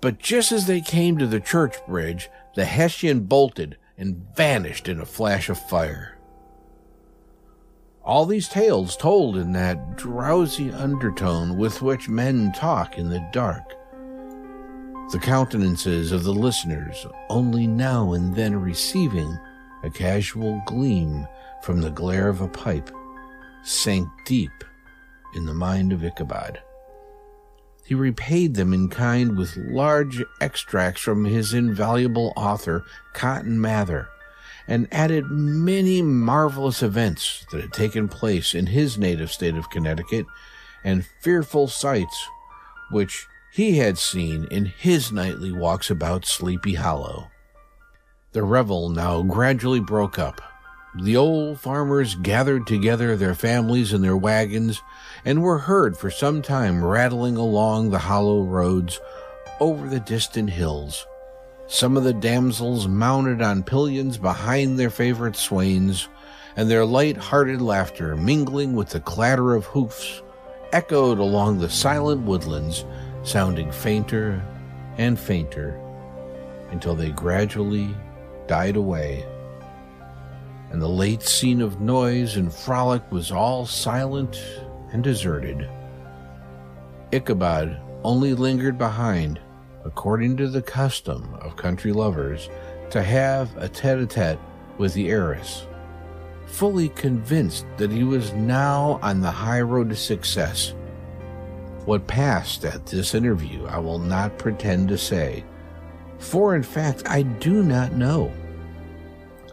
but 0.00 0.18
just 0.18 0.52
as 0.52 0.66
they 0.66 0.80
came 0.80 1.18
to 1.18 1.26
the 1.26 1.40
church 1.40 1.76
bridge, 1.86 2.30
the 2.54 2.64
Hessian 2.64 3.20
bolted 3.20 3.76
and 3.96 4.24
vanished 4.34 4.88
in 4.88 5.00
a 5.00 5.06
flash 5.06 5.48
of 5.48 5.58
fire. 5.68 6.18
All 8.02 8.24
these 8.24 8.48
tales 8.48 8.96
told 8.96 9.36
in 9.36 9.52
that 9.52 9.96
drowsy 9.96 10.72
undertone 10.72 11.58
with 11.58 11.82
which 11.82 12.08
men 12.08 12.50
talk 12.52 12.96
in 12.96 13.10
the 13.10 13.24
dark. 13.30 13.74
The 15.12 15.18
countenances 15.18 16.12
of 16.12 16.24
the 16.24 16.32
listeners 16.32 17.06
only 17.28 17.66
now 17.66 18.14
and 18.14 18.34
then 18.34 18.56
receiving 18.56 19.38
a 19.82 19.90
casual 19.90 20.62
gleam 20.66 21.26
from 21.62 21.80
the 21.80 21.90
glare 21.90 22.28
of 22.28 22.40
a 22.40 22.48
pipe 22.48 22.90
sank 23.62 24.08
deep 24.24 24.64
in 25.34 25.44
the 25.44 25.54
mind 25.54 25.92
of 25.92 26.02
Ichabod. 26.02 26.60
He 27.84 27.94
repaid 27.94 28.54
them 28.54 28.72
in 28.72 28.88
kind 28.88 29.36
with 29.36 29.56
large 29.56 30.22
extracts 30.40 31.00
from 31.00 31.24
his 31.24 31.52
invaluable 31.52 32.32
author, 32.36 32.84
Cotton 33.14 33.60
Mather, 33.60 34.08
and 34.68 34.86
added 34.92 35.30
many 35.30 36.00
marvelous 36.00 36.82
events 36.82 37.44
that 37.50 37.60
had 37.60 37.72
taken 37.72 38.08
place 38.08 38.54
in 38.54 38.66
his 38.66 38.96
native 38.96 39.32
state 39.32 39.56
of 39.56 39.70
Connecticut 39.70 40.26
and 40.84 41.06
fearful 41.20 41.66
sights 41.66 42.28
which 42.90 43.26
he 43.52 43.78
had 43.78 43.98
seen 43.98 44.46
in 44.50 44.66
his 44.66 45.10
nightly 45.10 45.50
walks 45.50 45.90
about 45.90 46.24
Sleepy 46.24 46.74
Hollow. 46.74 47.30
The 48.32 48.44
revel 48.44 48.88
now 48.88 49.22
gradually 49.22 49.80
broke 49.80 50.18
up. 50.18 50.40
The 50.94 51.16
old 51.16 51.60
farmers 51.60 52.16
gathered 52.16 52.66
together 52.66 53.16
their 53.16 53.36
families 53.36 53.92
and 53.92 54.02
their 54.02 54.16
wagons 54.16 54.82
and 55.24 55.40
were 55.40 55.58
heard 55.58 55.96
for 55.96 56.10
some 56.10 56.42
time 56.42 56.84
rattling 56.84 57.36
along 57.36 57.90
the 57.90 57.98
hollow 58.00 58.42
roads 58.42 59.00
over 59.60 59.88
the 59.88 60.00
distant 60.00 60.50
hills. 60.50 61.06
Some 61.68 61.96
of 61.96 62.02
the 62.02 62.12
damsels 62.12 62.88
mounted 62.88 63.40
on 63.40 63.62
pillions 63.62 64.18
behind 64.18 64.76
their 64.78 64.90
favorite 64.90 65.36
swains, 65.36 66.08
and 66.56 66.68
their 66.68 66.84
light 66.84 67.16
hearted 67.16 67.62
laughter, 67.62 68.16
mingling 68.16 68.74
with 68.74 68.88
the 68.88 68.98
clatter 68.98 69.54
of 69.54 69.66
hoofs, 69.66 70.22
echoed 70.72 71.20
along 71.20 71.58
the 71.58 71.70
silent 71.70 72.22
woodlands, 72.22 72.84
sounding 73.22 73.70
fainter 73.70 74.44
and 74.98 75.20
fainter 75.20 75.80
until 76.72 76.96
they 76.96 77.10
gradually 77.10 77.94
died 78.48 78.74
away. 78.74 79.24
And 80.70 80.80
the 80.80 80.88
late 80.88 81.22
scene 81.22 81.60
of 81.60 81.80
noise 81.80 82.36
and 82.36 82.52
frolic 82.52 83.10
was 83.10 83.32
all 83.32 83.66
silent 83.66 84.40
and 84.92 85.02
deserted. 85.02 85.68
Ichabod 87.12 87.80
only 88.04 88.34
lingered 88.34 88.78
behind, 88.78 89.40
according 89.84 90.36
to 90.36 90.48
the 90.48 90.62
custom 90.62 91.34
of 91.40 91.56
country 91.56 91.92
lovers, 91.92 92.48
to 92.90 93.02
have 93.02 93.56
a 93.56 93.68
tete 93.68 93.98
a 93.98 94.06
tete 94.06 94.38
with 94.78 94.94
the 94.94 95.10
heiress, 95.10 95.66
fully 96.46 96.88
convinced 96.90 97.66
that 97.76 97.90
he 97.90 98.04
was 98.04 98.32
now 98.32 98.98
on 99.02 99.20
the 99.20 99.30
high 99.30 99.60
road 99.60 99.90
to 99.90 99.96
success. 99.96 100.74
What 101.84 102.06
passed 102.06 102.64
at 102.64 102.86
this 102.86 103.14
interview, 103.14 103.66
I 103.66 103.78
will 103.78 103.98
not 103.98 104.38
pretend 104.38 104.88
to 104.88 104.98
say, 104.98 105.44
for 106.18 106.54
in 106.54 106.62
fact 106.62 107.02
I 107.06 107.22
do 107.22 107.62
not 107.62 107.92
know. 107.92 108.32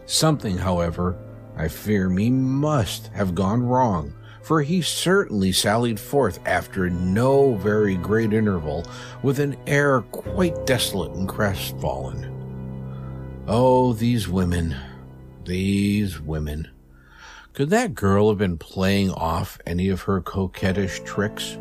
Something, 0.08 0.56
however, 0.56 1.18
I 1.54 1.68
fear 1.68 2.08
me 2.08 2.30
must 2.30 3.08
have 3.08 3.34
gone 3.34 3.62
wrong, 3.62 4.14
for 4.42 4.62
he 4.62 4.80
certainly 4.80 5.52
sallied 5.52 6.00
forth 6.00 6.40
after 6.46 6.88
no 6.88 7.56
very 7.56 7.94
great 7.94 8.32
interval 8.32 8.86
with 9.22 9.38
an 9.38 9.54
air 9.66 10.00
quite 10.00 10.64
desolate 10.64 11.12
and 11.12 11.28
crestfallen. 11.28 12.24
Oh, 13.46 13.92
these 13.92 14.26
women, 14.26 14.74
these 15.44 16.18
women. 16.18 16.70
Could 17.52 17.68
that 17.68 17.94
girl 17.94 18.30
have 18.30 18.38
been 18.38 18.56
playing 18.56 19.10
off 19.10 19.58
any 19.66 19.90
of 19.90 20.00
her 20.02 20.22
coquettish 20.22 21.00
tricks? 21.04 21.58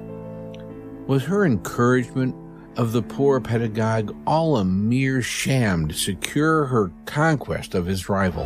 Was 1.05 1.25
her 1.25 1.45
encouragement 1.45 2.33
of 2.77 2.91
the 2.91 3.01
poor 3.01 3.41
pedagogue 3.41 4.15
all 4.25 4.57
a 4.57 4.63
mere 4.63 5.21
sham 5.21 5.87
to 5.87 5.95
secure 5.95 6.65
her 6.65 6.91
conquest 7.05 7.75
of 7.75 7.87
his 7.87 8.07
rival. 8.07 8.45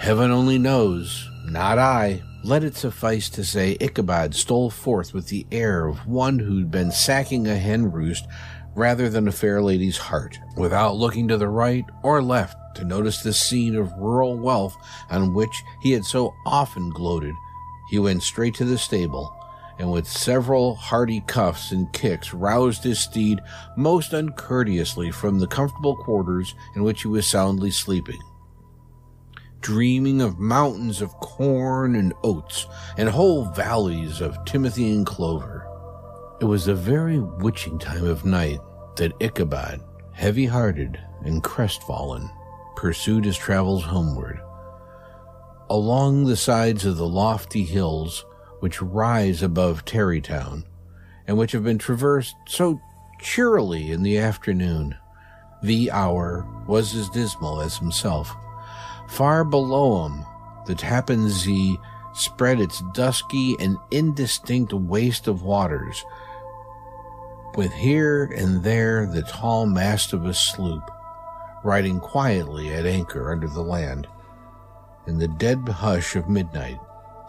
Heaven 0.00 0.30
only 0.30 0.58
knows, 0.58 1.28
not 1.44 1.78
I. 1.78 2.22
Let 2.42 2.64
it 2.64 2.74
suffice 2.74 3.28
to 3.30 3.44
say 3.44 3.76
Ichabod 3.80 4.34
stole 4.34 4.70
forth 4.70 5.12
with 5.12 5.28
the 5.28 5.46
air 5.52 5.86
of 5.86 6.06
one 6.06 6.38
who'd 6.38 6.70
been 6.70 6.90
sacking 6.90 7.46
a 7.46 7.56
hen 7.56 7.92
roost 7.92 8.26
rather 8.74 9.10
than 9.10 9.28
a 9.28 9.32
fair 9.32 9.60
lady's 9.60 9.98
heart, 9.98 10.38
without 10.56 10.96
looking 10.96 11.28
to 11.28 11.36
the 11.36 11.48
right 11.48 11.84
or 12.02 12.22
left 12.22 12.56
to 12.76 12.84
notice 12.84 13.22
the 13.22 13.34
scene 13.34 13.76
of 13.76 13.92
rural 13.98 14.38
wealth 14.38 14.74
on 15.10 15.34
which 15.34 15.62
he 15.82 15.92
had 15.92 16.04
so 16.04 16.34
often 16.46 16.88
gloated. 16.88 17.34
He 17.90 17.98
went 17.98 18.22
straight 18.22 18.54
to 18.54 18.64
the 18.64 18.78
stable, 18.78 19.36
and 19.80 19.90
with 19.90 20.06
several 20.06 20.74
hearty 20.74 21.22
cuffs 21.26 21.72
and 21.72 21.90
kicks 21.94 22.34
roused 22.34 22.84
his 22.84 23.00
steed 23.00 23.40
most 23.78 24.12
uncourteously 24.12 25.10
from 25.10 25.38
the 25.38 25.46
comfortable 25.46 25.96
quarters 25.96 26.54
in 26.76 26.82
which 26.82 27.00
he 27.00 27.08
was 27.08 27.26
soundly 27.26 27.70
sleeping. 27.70 28.20
Dreaming 29.62 30.20
of 30.20 30.38
mountains 30.38 31.00
of 31.00 31.14
corn 31.20 31.96
and 31.96 32.12
oats 32.22 32.66
and 32.98 33.08
whole 33.08 33.46
valleys 33.46 34.20
of 34.20 34.44
timothy 34.44 34.92
and 34.92 35.06
clover. 35.06 35.66
It 36.42 36.44
was 36.44 36.68
a 36.68 36.74
very 36.74 37.18
witching 37.18 37.78
time 37.78 38.04
of 38.04 38.26
night 38.26 38.60
that 38.96 39.14
Ichabod, 39.18 39.80
heavy 40.12 40.44
hearted 40.44 41.00
and 41.24 41.42
crestfallen, 41.42 42.28
pursued 42.76 43.24
his 43.24 43.38
travels 43.38 43.84
homeward. 43.84 44.40
Along 45.70 46.26
the 46.26 46.36
sides 46.36 46.84
of 46.84 46.98
the 46.98 47.08
lofty 47.08 47.64
hills 47.64 48.26
which 48.60 48.80
rise 48.80 49.42
above 49.42 49.84
Tarrytown, 49.84 50.64
and 51.26 51.36
which 51.36 51.52
have 51.52 51.64
been 51.64 51.78
traversed 51.78 52.36
so 52.46 52.80
cheerily 53.20 53.90
in 53.90 54.02
the 54.02 54.18
afternoon. 54.18 54.96
The 55.62 55.90
hour 55.90 56.46
was 56.66 56.94
as 56.94 57.10
dismal 57.10 57.60
as 57.60 57.76
himself. 57.76 58.34
Far 59.08 59.44
below 59.44 60.06
him, 60.06 60.24
the 60.66 60.74
Tappan 60.74 61.28
Zee 61.28 61.76
spread 62.14 62.60
its 62.60 62.82
dusky 62.92 63.56
and 63.60 63.76
indistinct 63.90 64.72
waste 64.72 65.26
of 65.26 65.42
waters, 65.42 66.04
with 67.56 67.72
here 67.72 68.24
and 68.24 68.62
there 68.62 69.06
the 69.06 69.22
tall 69.22 69.66
mast 69.66 70.12
of 70.12 70.24
a 70.24 70.34
sloop, 70.34 70.90
riding 71.64 72.00
quietly 72.00 72.72
at 72.72 72.86
anchor 72.86 73.32
under 73.32 73.48
the 73.48 73.62
land. 73.62 74.06
In 75.06 75.18
the 75.18 75.28
dead 75.28 75.68
hush 75.68 76.14
of 76.14 76.28
midnight, 76.28 76.78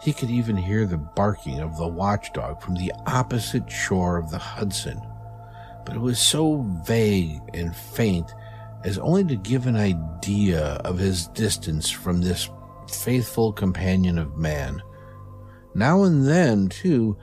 he 0.02 0.12
could 0.12 0.30
even 0.30 0.56
hear 0.56 0.84
the 0.84 0.98
barking 0.98 1.60
of 1.60 1.76
the 1.76 1.86
watchdog 1.86 2.60
from 2.60 2.74
the 2.74 2.92
opposite 3.06 3.70
shore 3.70 4.16
of 4.16 4.32
the 4.32 4.38
Hudson, 4.38 5.00
but 5.86 5.94
it 5.94 6.00
was 6.00 6.18
so 6.18 6.62
vague 6.84 7.40
and 7.54 7.74
faint 7.74 8.34
as 8.82 8.98
only 8.98 9.22
to 9.22 9.36
give 9.36 9.68
an 9.68 9.76
idea 9.76 10.80
of 10.84 10.98
his 10.98 11.28
distance 11.28 11.88
from 11.88 12.20
this 12.20 12.50
faithful 12.88 13.52
companion 13.52 14.18
of 14.18 14.36
man. 14.36 14.82
Now 15.72 16.02
and 16.02 16.26
then, 16.26 16.68
too, 16.68 17.16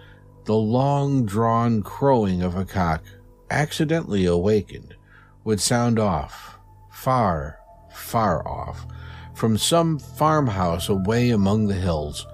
the 0.45 0.55
long 0.55 1.25
drawn 1.25 1.83
crowing 1.83 2.41
of 2.41 2.55
a 2.55 2.63
cock, 2.63 3.03
accidentally 3.49 4.25
awakened, 4.25 4.95
would 5.43 5.59
sound 5.59 5.99
off, 5.99 6.57
far, 6.93 7.59
far 7.91 8.47
off, 8.47 8.87
from 9.33 9.57
some 9.57 9.99
farmhouse 9.99 10.87
away 10.87 11.31
among 11.31 11.67
the 11.67 11.73
hills 11.73 12.25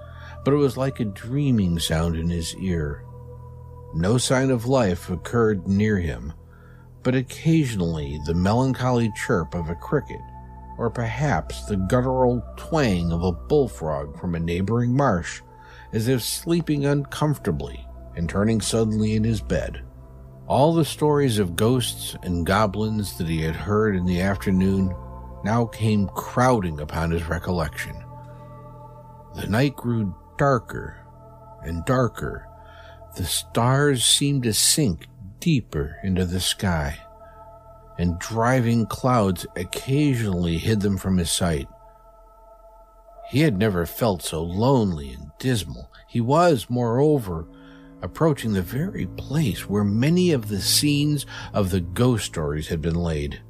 but 0.46 0.54
it 0.54 0.58
was 0.58 0.76
like 0.76 1.00
a 1.00 1.04
dreaming 1.04 1.76
sound 1.76 2.14
in 2.14 2.30
his 2.30 2.54
ear. 2.58 3.02
No 3.92 4.16
sign 4.16 4.52
of 4.52 4.64
life 4.64 5.10
occurred 5.10 5.66
near 5.66 5.98
him, 5.98 6.32
but 7.02 7.16
occasionally 7.16 8.20
the 8.26 8.34
melancholy 8.34 9.10
chirp 9.16 9.56
of 9.56 9.68
a 9.68 9.74
cricket, 9.74 10.20
or 10.78 10.88
perhaps 10.88 11.64
the 11.64 11.76
guttural 11.76 12.44
twang 12.56 13.10
of 13.10 13.24
a 13.24 13.32
bullfrog 13.32 14.16
from 14.20 14.36
a 14.36 14.38
neighboring 14.38 14.96
marsh, 14.96 15.40
as 15.92 16.06
if 16.06 16.22
sleeping 16.22 16.84
uncomfortably 16.84 17.84
and 18.14 18.28
turning 18.28 18.60
suddenly 18.60 19.16
in 19.16 19.24
his 19.24 19.40
bed. 19.40 19.82
All 20.46 20.72
the 20.72 20.84
stories 20.84 21.40
of 21.40 21.56
ghosts 21.56 22.14
and 22.22 22.46
goblins 22.46 23.18
that 23.18 23.26
he 23.26 23.42
had 23.42 23.56
heard 23.56 23.96
in 23.96 24.06
the 24.06 24.20
afternoon 24.20 24.94
now 25.42 25.64
came 25.66 26.06
crowding 26.10 26.78
upon 26.78 27.10
his 27.10 27.24
recollection. 27.24 27.96
The 29.34 29.48
night 29.48 29.74
grew 29.74 30.14
darker 30.36 30.96
and 31.62 31.84
darker. 31.84 32.46
The 33.16 33.24
stars 33.24 34.04
seemed 34.04 34.42
to 34.44 34.52
sink 34.52 35.06
deeper 35.40 35.96
into 36.02 36.24
the 36.24 36.40
sky, 36.40 36.98
and 37.98 38.18
driving 38.18 38.86
clouds 38.86 39.46
occasionally 39.56 40.58
hid 40.58 40.80
them 40.80 40.98
from 40.98 41.16
his 41.16 41.30
sight. 41.30 41.68
He 43.30 43.40
had 43.40 43.58
never 43.58 43.86
felt 43.86 44.22
so 44.22 44.42
lonely 44.42 45.12
and 45.12 45.30
dismal. 45.38 45.90
He 46.08 46.20
was, 46.20 46.66
moreover, 46.68 47.48
approaching 48.02 48.52
the 48.52 48.62
very 48.62 49.06
place 49.06 49.68
where 49.68 49.84
many 49.84 50.30
of 50.32 50.48
the 50.48 50.60
scenes 50.60 51.26
of 51.52 51.70
the 51.70 51.80
ghost 51.80 52.26
stories 52.26 52.68
had 52.68 52.80
been 52.80 52.94
laid. 52.94 53.40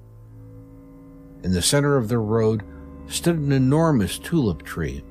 In 1.42 1.52
the 1.52 1.62
center 1.62 1.96
of 1.96 2.08
the 2.08 2.18
road 2.18 2.62
stood 3.08 3.38
an 3.38 3.52
enormous 3.52 4.18
tulip 4.18 4.62
tree 4.62 5.04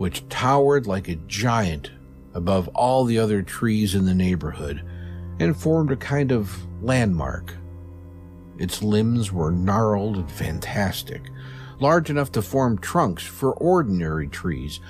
which 0.00 0.26
towered 0.30 0.86
like 0.86 1.08
a 1.08 1.16
giant 1.26 1.90
above 2.32 2.66
all 2.68 3.04
the 3.04 3.18
other 3.18 3.42
trees 3.42 3.94
in 3.94 4.06
the 4.06 4.14
neighborhood 4.14 4.82
and 5.38 5.54
formed 5.54 5.92
a 5.92 5.96
kind 5.96 6.32
of 6.32 6.56
landmark. 6.80 7.54
Its 8.56 8.82
limbs 8.82 9.30
were 9.30 9.50
gnarled 9.50 10.16
and 10.16 10.32
fantastic, 10.32 11.28
large 11.80 12.08
enough 12.08 12.32
to 12.32 12.40
form 12.40 12.78
trunks 12.78 13.26
for 13.26 13.52
ordinary 13.52 14.26
trees, 14.26 14.80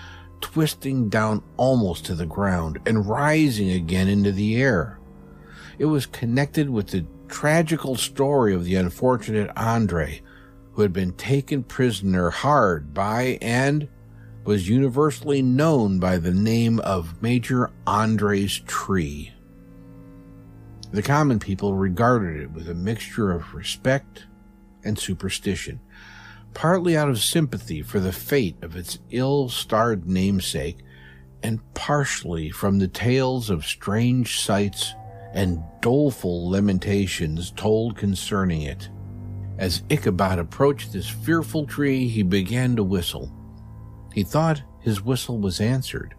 twisting 0.41 1.09
down 1.09 1.43
almost 1.57 2.05
to 2.05 2.15
the 2.15 2.25
ground 2.25 2.79
and 2.87 3.09
rising 3.09 3.73
again 3.73 4.07
into 4.07 4.31
the 4.31 4.63
air. 4.63 5.01
It 5.81 5.87
was 5.87 6.07
connected 6.07 6.71
with 6.71 6.87
the 6.87 7.05
tragical 7.27 7.97
story 7.97 8.55
of 8.55 8.65
the 8.65 8.77
unfortunate 8.77 9.51
Andre, 9.57 10.23
who 10.75 10.83
had 10.83 10.93
been 10.93 11.15
taken 11.15 11.65
prisoner 11.65 12.31
hard 12.31 12.95
by 12.95 13.39
and 13.43 13.89
was 14.45 14.69
universally 14.69 15.43
known 15.43 15.99
by 15.99 16.17
the 16.17 16.33
name 16.33 16.81
of 16.81 17.23
Major 17.23 17.71
Andre's 17.87 18.61
Tree. 18.61 19.33
The 20.93 21.03
common 21.03 21.39
people 21.39 21.75
regarded 21.75 22.41
it 22.41 22.51
with 22.51 22.69
a 22.69 22.75
mixture 22.75 23.33
of 23.33 23.55
respect 23.55 24.25
and 24.83 24.99
superstition, 24.99 25.81
partly 26.55 26.97
out 26.97 27.09
of 27.09 27.21
sympathy 27.21 27.83
for 27.83 28.01
the 28.01 28.13
fate 28.13 28.57
of 28.63 28.77
its 28.77 28.99
ill 29.11 29.49
starred 29.49 30.09
namesake, 30.09 30.79
and 31.43 31.61
partially 31.75 32.51
from 32.51 32.79
the 32.79 32.89
tales 32.89 33.51
of 33.51 33.65
strange 33.65 34.41
sights 34.41 34.95
and 35.33 35.63
doleful 35.81 36.51
lamentations 36.51 37.53
told 37.53 37.97
concerning 37.97 38.63
it. 38.63 38.89
As 39.59 39.83
Ichabod 39.91 40.39
approached 40.39 40.93
this 40.93 41.09
fearful 41.09 41.67
tree, 41.67 42.09
he 42.09 42.23
began 42.23 42.75
to 42.77 42.83
whistle. 42.83 43.31
He 44.13 44.23
thought 44.23 44.63
his 44.81 45.03
whistle 45.03 45.39
was 45.39 45.61
answered, 45.61 46.15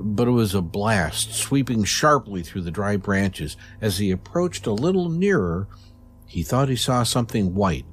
but 0.00 0.28
it 0.28 0.32
was 0.32 0.54
a 0.54 0.62
blast 0.62 1.34
sweeping 1.34 1.84
sharply 1.84 2.42
through 2.42 2.62
the 2.62 2.70
dry 2.70 2.96
branches. 2.96 3.56
As 3.80 3.98
he 3.98 4.10
approached 4.10 4.66
a 4.66 4.72
little 4.72 5.08
nearer, 5.08 5.68
he 6.26 6.42
thought 6.42 6.68
he 6.68 6.76
saw 6.76 7.02
something 7.02 7.54
white 7.54 7.86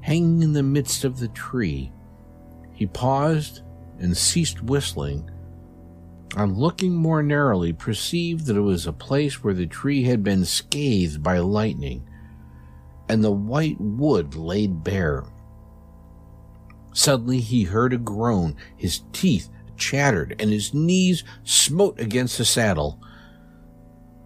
hanging 0.00 0.42
in 0.42 0.52
the 0.52 0.62
midst 0.62 1.04
of 1.04 1.18
the 1.18 1.28
tree. 1.28 1.92
He 2.72 2.86
paused 2.86 3.62
and 3.98 4.16
ceased 4.16 4.62
whistling, 4.62 5.30
on 6.36 6.54
looking 6.54 6.94
more 6.94 7.22
narrowly, 7.22 7.72
perceived 7.72 8.46
that 8.46 8.56
it 8.56 8.60
was 8.60 8.86
a 8.86 8.92
place 8.92 9.42
where 9.42 9.54
the 9.54 9.66
tree 9.66 10.04
had 10.04 10.22
been 10.22 10.44
scathed 10.44 11.22
by 11.22 11.38
lightning, 11.38 12.08
and 13.08 13.24
the 13.24 13.32
white 13.32 13.80
wood 13.80 14.34
laid 14.34 14.84
bare. 14.84 15.24
Suddenly 16.98 17.38
he 17.38 17.62
heard 17.62 17.92
a 17.92 17.96
groan, 17.96 18.56
his 18.76 19.02
teeth 19.12 19.48
chattered, 19.76 20.34
and 20.40 20.50
his 20.50 20.74
knees 20.74 21.22
smote 21.44 22.00
against 22.00 22.38
the 22.38 22.44
saddle. 22.44 23.00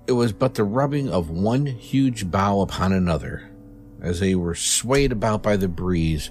It 0.07 0.13
was 0.13 0.33
but 0.33 0.55
the 0.55 0.65
rubbing 0.65 1.11
of 1.11 1.29
one 1.29 1.67
huge 1.67 2.31
bough 2.31 2.61
upon 2.61 2.95
another, 2.95 3.51
as 4.01 4.21
they 4.21 4.35
were 4.35 4.55
swayed 4.55 5.13
about 5.13 5.43
by 5.43 5.59
the 5.59 5.69
breeze. 5.69 6.31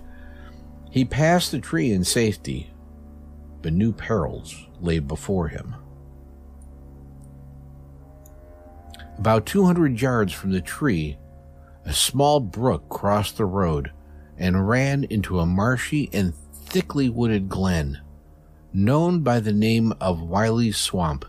He 0.89 1.05
passed 1.05 1.51
the 1.51 1.59
tree 1.59 1.91
in 1.91 2.03
safety, 2.03 2.73
but 3.61 3.73
new 3.73 3.93
perils 3.93 4.65
lay 4.79 4.97
before 4.97 5.49
him. 5.49 5.75
About 9.19 9.45
200 9.45 10.01
yards 10.01 10.33
from 10.33 10.53
the 10.53 10.61
tree, 10.61 11.19
a 11.85 11.93
small 11.93 12.39
brook 12.39 12.89
crossed 12.89 13.37
the 13.37 13.45
road 13.45 13.91
and 14.41 14.67
ran 14.67 15.03
into 15.05 15.39
a 15.39 15.45
marshy 15.45 16.09
and 16.11 16.33
thickly 16.65 17.07
wooded 17.07 17.47
glen, 17.47 18.01
known 18.73 19.21
by 19.21 19.39
the 19.39 19.53
name 19.53 19.93
of 20.01 20.19
Wiley's 20.19 20.77
Swamp. 20.77 21.23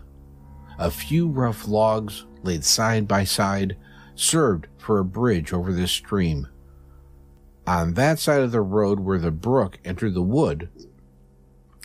A 0.79 0.89
few 0.89 1.29
rough 1.29 1.67
logs, 1.67 2.25
laid 2.41 2.65
side 2.65 3.07
by 3.07 3.23
side, 3.23 3.77
served 4.15 4.67
for 4.79 4.97
a 4.97 5.05
bridge 5.05 5.53
over 5.53 5.71
this 5.71 5.91
stream. 5.91 6.47
On 7.67 7.93
that 7.93 8.17
side 8.17 8.41
of 8.41 8.51
the 8.51 8.61
road 8.61 8.99
where 8.99 9.19
the 9.19 9.31
brook 9.31 9.77
entered 9.85 10.15
the 10.15 10.23
wood, 10.23 10.69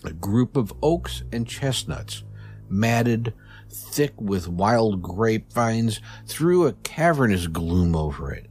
a 0.05 0.13
group 0.13 0.57
of 0.57 0.73
oaks 0.83 1.25
and 1.31 1.47
chestnuts, 1.47 2.25
matted, 2.71 3.35
thick 3.71 4.19
with 4.19 4.49
wild 4.49 5.03
grapevines, 5.03 6.01
threw 6.27 6.67
a 6.67 6.73
cavernous 6.73 7.49
gloom 7.49 7.95
over 7.95 8.33
it. 8.33 8.47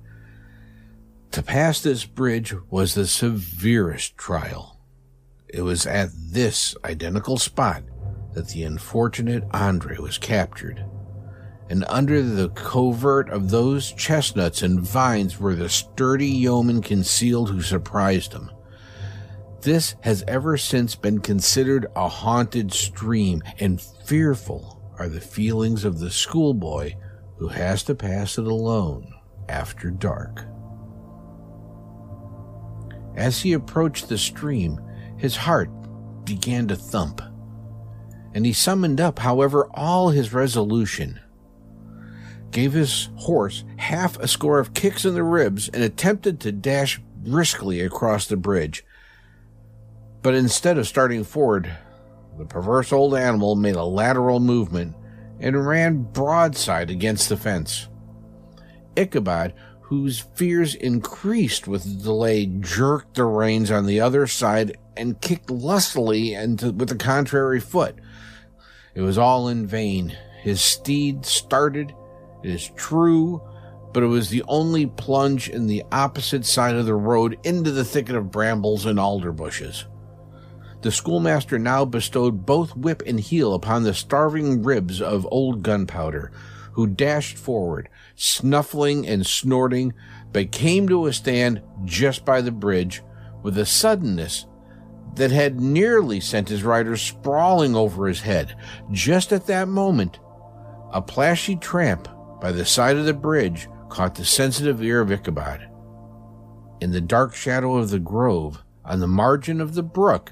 To 1.38 1.44
pass 1.44 1.80
this 1.82 2.04
bridge 2.04 2.56
was 2.72 2.96
the 2.96 3.06
severest 3.06 4.18
trial. 4.18 4.80
It 5.48 5.62
was 5.62 5.86
at 5.86 6.10
this 6.12 6.76
identical 6.84 7.38
spot 7.38 7.84
that 8.34 8.48
the 8.48 8.64
unfortunate 8.64 9.44
Andre 9.52 10.00
was 10.00 10.18
captured. 10.18 10.84
And 11.70 11.86
under 11.90 12.24
the 12.24 12.50
covert 12.50 13.30
of 13.30 13.52
those 13.52 13.92
chestnuts 13.92 14.64
and 14.64 14.82
vines 14.82 15.40
were 15.40 15.54
the 15.54 15.70
sturdy 15.70 16.26
yeomen 16.26 16.82
concealed 16.82 17.52
who 17.52 17.62
surprised 17.62 18.34
him. 18.34 18.50
This 19.62 19.94
has 20.02 20.24
ever 20.28 20.58
since 20.58 20.96
been 20.96 21.20
considered 21.20 21.86
a 21.96 22.10
haunted 22.10 22.74
stream, 22.74 23.44
and 23.60 23.80
fearful 23.80 24.92
are 24.98 25.08
the 25.08 25.22
feelings 25.22 25.86
of 25.86 26.00
the 26.00 26.10
schoolboy 26.10 26.96
who 27.38 27.50
has 27.50 27.84
to 27.84 27.94
pass 27.94 28.40
it 28.40 28.48
alone 28.48 29.14
after 29.48 29.92
dark. 29.92 30.48
As 33.18 33.42
he 33.42 33.54
approached 33.54 34.08
the 34.08 34.18
stream, 34.18 34.80
his 35.18 35.36
heart 35.36 35.72
began 36.24 36.68
to 36.68 36.76
thump, 36.76 37.20
and 38.34 38.46
he 38.46 38.54
summoned 38.54 39.02
up, 39.02 39.18
however, 39.20 39.68
all 39.74 40.10
his 40.10 40.34
resolution, 40.34 41.20
gave 42.52 42.74
his 42.74 43.10
horse 43.16 43.66
half 43.78 44.20
a 44.20 44.28
score 44.28 44.60
of 44.60 44.76
kicks 44.76 45.04
in 45.04 45.16
the 45.16 45.24
ribs, 45.24 45.68
and 45.70 45.84
attempted 45.84 46.40
to 46.40 46.52
dash 46.52 47.02
briskly 47.18 47.82
across 47.82 48.28
the 48.28 48.38
bridge. 48.38 48.86
But 50.22 50.36
instead 50.36 50.78
of 50.78 50.88
starting 50.88 51.24
forward, 51.24 51.76
the 52.38 52.46
perverse 52.46 52.94
old 52.94 53.16
animal 53.16 53.56
made 53.56 53.76
a 53.76 53.84
lateral 53.84 54.40
movement 54.40 54.96
and 55.40 55.66
ran 55.66 56.04
broadside 56.04 56.92
against 56.92 57.30
the 57.30 57.38
fence. 57.38 57.88
Ichabod, 58.96 59.54
whose 59.88 60.20
fears 60.20 60.76
increased 60.76 61.66
with 61.66 61.84
the 61.84 62.04
delay, 62.04 62.46
jerked 62.46 63.16
the 63.16 63.24
reins 63.24 63.72
on 63.72 63.86
the 63.86 64.02
other 64.02 64.28
side 64.28 64.78
and 64.98 65.22
kicked 65.22 65.50
lustily 65.50 66.34
into, 66.34 66.72
with 66.72 66.90
the 66.90 66.96
contrary 66.96 67.62
foot. 67.62 67.96
It 68.96 69.02
was 69.02 69.18
all 69.18 69.48
in 69.48 69.66
vain. 69.66 70.14
His 70.42 70.60
steed 70.60 71.26
started, 71.26 71.96
it 72.44 72.50
is 72.50 72.70
true, 72.76 73.42
but 73.94 74.04
it 74.04 74.08
was 74.08 74.30
the 74.30 74.44
only 74.50 74.88
plunge 74.88 75.48
in 75.48 75.68
the 75.68 75.84
opposite 75.94 76.46
side 76.46 76.76
of 76.76 76.86
the 76.86 76.94
road 76.94 77.40
into 77.46 77.72
the 77.72 77.86
thicket 77.86 78.18
of 78.18 78.30
brambles 78.30 78.86
and 78.86 79.00
alder 79.00 79.32
bushes. 79.32 79.86
The 80.82 80.92
schoolmaster 80.92 81.58
now 81.58 81.86
bestowed 81.86 82.46
both 82.46 82.76
whip 82.76 83.04
and 83.08 83.22
heel 83.22 83.54
upon 83.54 83.84
the 83.84 83.94
starving 83.94 84.64
ribs 84.64 85.02
of 85.02 85.26
old 85.32 85.64
Gunpowder, 85.64 86.34
who 86.78 86.86
dashed 86.86 87.40
forward, 87.40 87.90
snuffling 88.14 89.08
and 89.08 89.26
snorting, 89.26 89.92
but 90.32 90.52
came 90.52 90.88
to 90.88 91.08
a 91.08 91.12
stand 91.12 91.60
just 91.86 92.24
by 92.24 92.40
the 92.40 92.52
bridge 92.52 93.02
with 93.42 93.58
a 93.58 93.66
suddenness 93.66 94.46
that 95.16 95.32
had 95.32 95.60
nearly 95.60 96.20
sent 96.20 96.48
his 96.48 96.62
rider 96.62 96.96
sprawling 96.96 97.76
over 97.76 98.06
his 98.06 98.22
head. 98.22 98.56
Just 98.92 99.34
at 99.34 99.48
that 99.48 99.68
moment, 99.68 100.20
a 100.94 101.02
plashy 101.02 101.56
tramp 101.56 102.08
by 102.40 102.52
the 102.52 102.64
side 102.64 102.96
of 102.96 103.06
the 103.06 103.14
bridge 103.14 103.68
caught 103.90 104.14
the 104.14 104.24
sensitive 104.24 104.80
ear 104.84 105.02
of 105.02 105.12
Ichabod. 105.12 105.68
In 106.80 106.92
the 106.92 107.02
dark 107.02 107.34
shadow 107.34 107.76
of 107.78 107.90
the 107.90 107.98
grove, 107.98 108.64
on 108.86 109.00
the 109.00 109.08
margin 109.08 109.62
of 109.62 109.74
the 109.74 109.82
brook, 109.82 110.32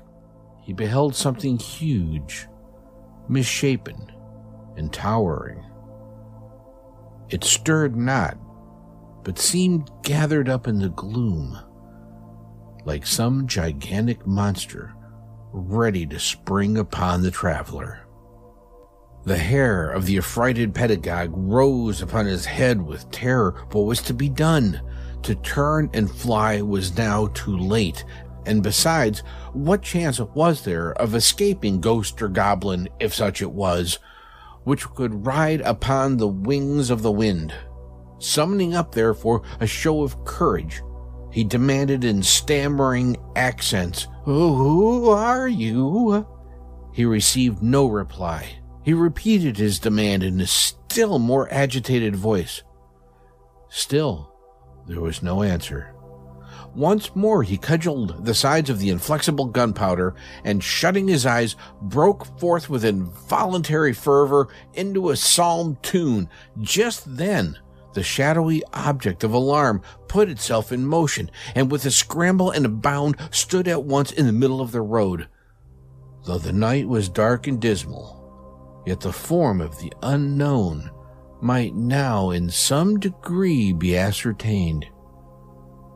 he 0.62 0.74
beheld 0.74 1.16
something 1.16 1.58
huge, 1.58 2.48
misshapen, 3.28 4.12
and 4.78 4.94
towering. 4.94 5.65
It 7.30 7.44
stirred 7.44 7.96
not, 7.96 8.38
but 9.24 9.40
seemed 9.40 9.90
gathered 10.04 10.50
up 10.50 10.68
in 10.68 10.80
the 10.80 10.90
gloom, 10.90 11.58
like 12.86 13.06
some 13.06 13.48
gigantic 13.48 14.26
monster 14.28 14.94
ready 15.52 16.06
to 16.06 16.20
spring 16.20 16.78
upon 16.78 17.22
the 17.22 17.32
traveler. 17.32 18.06
The 19.24 19.38
hair 19.38 19.90
of 19.90 20.06
the 20.06 20.18
affrighted 20.18 20.76
pedagogue 20.76 21.32
rose 21.34 22.02
upon 22.02 22.28
his 22.28 22.46
head 22.46 22.82
with 22.82 23.10
terror. 23.10 23.66
What 23.72 23.86
was 23.86 24.02
to 24.04 24.14
be 24.14 24.30
done? 24.30 24.82
To 25.24 25.34
turn 25.34 25.90
and 25.94 26.12
fly 26.12 26.62
was 26.62 26.96
now 26.96 27.28
too 27.28 27.58
late, 27.58 28.06
and 28.46 28.62
besides, 28.62 29.24
what 29.54 29.82
chance 29.82 30.20
was 30.20 30.64
there 30.64 30.94
of 30.94 31.16
escaping 31.16 31.82
ghost 31.82 32.22
or 32.22 32.28
goblin, 32.28 32.88
if 33.00 33.16
such 33.16 33.42
it 33.42 33.52
was, 33.52 33.98
which 34.66 34.88
could 34.90 35.26
ride 35.26 35.62
upon 35.62 36.18
the 36.18 36.28
wings 36.28 36.90
of 36.90 37.02
the 37.02 37.12
wind? 37.12 37.54
Summoning 38.20 38.76
up, 38.76 38.94
therefore, 38.94 39.42
a 39.60 39.68
show 39.68 40.04
of 40.04 40.26
courage, 40.26 40.82
he 41.32 41.44
demanded 41.44 42.04
in 42.04 42.22
stammering 42.22 43.18
accents, 43.36 44.08
Who 44.24 45.10
are 45.10 45.48
you? 45.48 46.28
He 46.94 47.06
received 47.06 47.62
no 47.62 47.88
reply. 47.88 48.60
He 48.84 48.94
repeated 48.94 49.58
his 49.58 49.80
demand 49.80 50.24
in 50.24 50.40
a 50.40 50.48
still 50.48 51.20
more 51.20 51.52
agitated 51.52 52.16
voice. 52.16 52.64
Still, 53.70 54.32
there 54.88 55.02
was 55.02 55.24
no 55.24 55.44
answer. 55.44 55.95
Once 56.76 57.16
more 57.16 57.42
he 57.42 57.58
cudgeled 57.58 58.26
the 58.26 58.34
sides 58.34 58.70
of 58.70 58.80
the 58.80 58.90
inflexible 58.90 59.46
gunpowder, 59.46 60.14
and 60.44 60.62
shutting 60.62 61.08
his 61.08 61.26
eyes, 61.26 61.56
broke 61.82 62.26
forth 62.38 62.70
with 62.70 62.84
involuntary 62.84 63.94
fervor 63.94 64.50
into 64.74 65.10
a 65.10 65.16
psalm 65.16 65.78
tune. 65.82 66.30
Just 66.60 67.16
then, 67.16 67.58
the 67.94 68.04
shadowy 68.04 68.62
object 68.74 69.24
of 69.24 69.32
alarm 69.32 69.82
put 70.10 70.30
itself 70.30 70.74
in 70.74 70.86
motion, 70.86 71.32
and 71.56 71.72
with 71.72 71.86
a 71.86 71.92
scramble 71.92 72.52
and 72.52 72.66
a 72.66 72.70
bound 72.70 73.16
stood 73.32 73.70
at 73.70 73.86
once 73.86 74.12
in 74.12 74.26
the 74.26 74.34
middle 74.34 74.60
of 74.60 74.74
the 74.74 74.82
road. 74.82 75.28
Though 76.26 76.40
the 76.40 76.52
night 76.52 76.90
was 76.90 77.08
dark 77.08 77.48
and 77.48 77.62
dismal, 77.62 78.84
yet 78.86 79.00
the 79.00 79.14
form 79.14 79.62
of 79.62 79.80
the 79.80 79.94
unknown 80.04 80.92
might 81.42 81.74
now 81.74 82.32
in 82.32 82.50
some 82.50 83.00
degree 83.00 83.72
be 83.72 83.98
ascertained. 83.98 84.88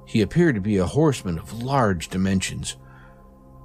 He 0.10 0.24
appeared 0.24 0.56
to 0.56 0.62
be 0.62 0.78
a 0.78 0.88
horseman 0.88 1.38
of 1.38 1.62
large 1.62 2.08
dimensions, 2.08 2.78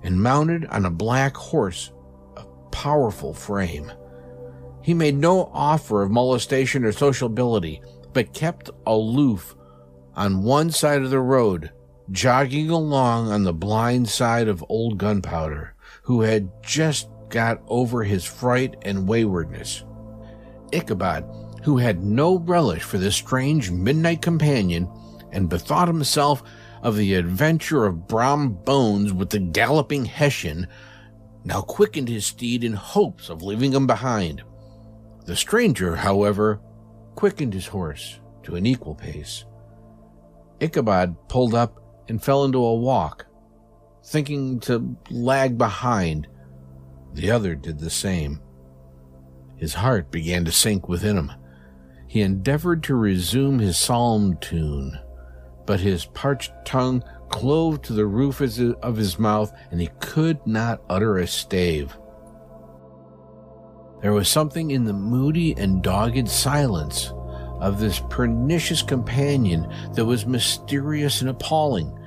and 0.03 0.23
mounted 0.23 0.67
on 0.67 0.85
a 0.85 0.91
black 0.91 1.35
horse 1.35 1.91
of 2.37 2.47
powerful 2.71 3.33
frame. 3.33 3.91
He 4.83 4.93
made 4.93 5.17
no 5.17 5.51
offer 5.55 6.03
of 6.03 6.11
molestation 6.11 6.85
or 6.85 6.93
sociability, 6.93 7.81
but 8.13 8.35
kept 8.35 8.69
aloof 8.87 9.57
on 10.17 10.43
one 10.43 10.71
side 10.71 11.01
of 11.01 11.09
the 11.09 11.19
road, 11.19 11.73
jogging 12.11 12.69
along 12.69 13.33
on 13.33 13.45
the 13.45 13.55
blind 13.55 14.11
side 14.11 14.47
of 14.47 14.63
old 14.69 14.99
Gunpowder, 14.99 15.75
who 16.03 16.21
had 16.21 16.51
just 16.63 17.09
got 17.31 17.63
over 17.69 18.05
his 18.05 18.27
fright 18.27 18.77
and 18.83 19.09
waywardness. 19.09 19.83
Ichabod, 20.73 21.25
who 21.63 21.79
had 21.79 22.05
no 22.05 22.37
relish 22.37 22.83
for 22.83 22.99
this 22.99 23.17
strange 23.17 23.71
midnight 23.71 24.21
companion, 24.21 24.91
and 25.35 25.51
bethought 25.51 25.89
himself 25.89 26.43
of 26.83 26.97
the 26.97 27.15
adventure 27.15 27.85
of 27.85 28.07
Brom 28.07 28.55
Bones 28.55 29.13
with 29.13 29.31
the 29.31 29.39
galloping 29.39 30.05
Hessian, 30.05 30.67
now 31.45 31.61
quickened 31.61 32.09
his 32.09 32.27
steed 32.27 32.65
in 32.65 32.73
hopes 32.73 33.29
of 33.29 33.43
leaving 33.43 33.73
him 33.73 33.87
behind. 33.87 34.43
The 35.27 35.37
stranger, 35.37 35.97
however, 35.97 36.61
quickened 37.15 37.53
his 37.53 37.67
horse 37.67 38.21
to 38.45 38.57
an 38.57 38.67
equal 38.67 38.95
pace. 38.95 39.45
Ichabod 40.61 41.17
pulled 41.29 41.55
up 41.55 41.81
and 42.09 42.23
fell 42.23 42.45
into 42.45 42.59
a 42.59 42.75
walk, 42.75 43.27
thinking 44.05 44.61
to 44.61 44.97
lag 45.11 45.59
behind. 45.59 46.29
The 47.15 47.31
other 47.31 47.55
did 47.55 47.79
the 47.79 47.91
same. 47.91 48.41
His 49.57 49.75
heart 49.75 50.11
began 50.11 50.45
to 50.45 50.53
sink 50.53 50.89
within 50.89 51.17
him. 51.17 51.33
He 52.07 52.21
endeavored 52.21 52.83
to 52.85 52.95
resume 52.95 53.59
his 53.59 53.79
psalm 53.79 54.37
tune, 54.41 54.99
but 55.67 55.81
his 55.81 56.07
parched 56.07 56.53
tongue 56.65 57.03
clove 57.29 57.83
to 57.83 57.93
the 57.93 58.07
roof 58.07 58.41
of 58.41 58.97
his 58.97 59.19
mouth, 59.19 59.53
and 59.71 59.81
he 59.81 59.91
could 60.01 60.47
not 60.47 60.83
utter 60.89 61.19
a 61.19 61.27
stave. 61.27 61.97
There 64.03 64.13
was 64.13 64.29
something 64.29 64.71
in 64.71 64.85
the 64.85 64.93
moody 64.93 65.57
and 65.57 65.83
dogged 65.83 66.29
silence 66.29 67.13
of 67.61 67.81
this 67.81 68.03
pernicious 68.11 68.83
companion 68.83 69.67
that 69.95 70.05
was 70.05 70.27
mysterious 70.27 71.23
and 71.23 71.31
appalling. 71.31 71.99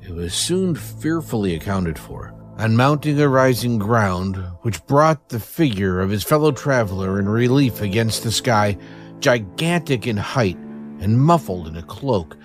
It 0.00 0.14
was 0.14 0.32
soon 0.32 0.74
fearfully 0.74 1.54
accounted 1.54 1.98
for. 1.98 2.34
On 2.56 2.74
mounting 2.74 3.20
a 3.20 3.28
rising 3.28 3.78
ground, 3.78 4.36
which 4.62 4.84
brought 4.86 5.28
the 5.28 5.38
figure 5.38 6.00
of 6.00 6.10
his 6.10 6.24
fellow 6.24 6.50
traveler 6.50 7.20
in 7.20 7.28
relief 7.28 7.82
against 7.82 8.22
the 8.22 8.32
sky, 8.32 8.78
gigantic 9.20 10.06
in 10.06 10.16
height 10.16 10.56
and 11.00 11.20
muffled 11.20 11.68
in 11.68 11.76
a 11.76 11.82
cloak, 11.82 12.36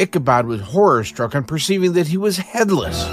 Ichabod 0.00 0.46
was 0.46 0.62
horror 0.62 1.04
struck 1.04 1.34
on 1.34 1.44
perceiving 1.44 1.92
that 1.92 2.08
he 2.08 2.16
was 2.16 2.38
headless. 2.38 3.04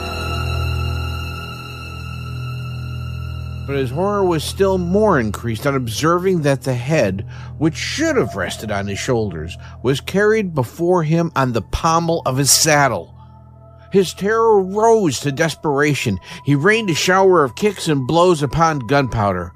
But 3.68 3.76
his 3.76 3.92
horror 3.92 4.24
was 4.24 4.46
still 4.46 4.78
more 4.78 5.20
increased 5.20 5.68
on 5.68 5.76
observing 5.76 6.44
that 6.44 6.62
the 6.62 6.74
head, 6.74 7.28
which 7.58 7.76
should 7.76 8.16
have 8.16 8.38
rested 8.38 8.72
on 8.72 8.88
his 8.88 8.98
shoulders, 8.98 9.58
was 9.84 10.00
carried 10.00 10.56
before 10.56 11.04
him 11.04 11.34
on 11.36 11.52
the 11.52 11.62
pommel 11.62 12.22
of 12.26 12.38
his 12.38 12.50
saddle. 12.50 13.14
His 13.92 14.14
terror 14.14 14.62
rose 14.62 15.20
to 15.20 15.34
desperation. 15.34 16.20
He 16.46 16.56
rained 16.56 16.90
a 16.90 16.96
shower 16.96 17.44
of 17.44 17.58
kicks 17.58 17.90
and 17.90 18.08
blows 18.08 18.42
upon 18.42 18.80
gunpowder, 18.88 19.52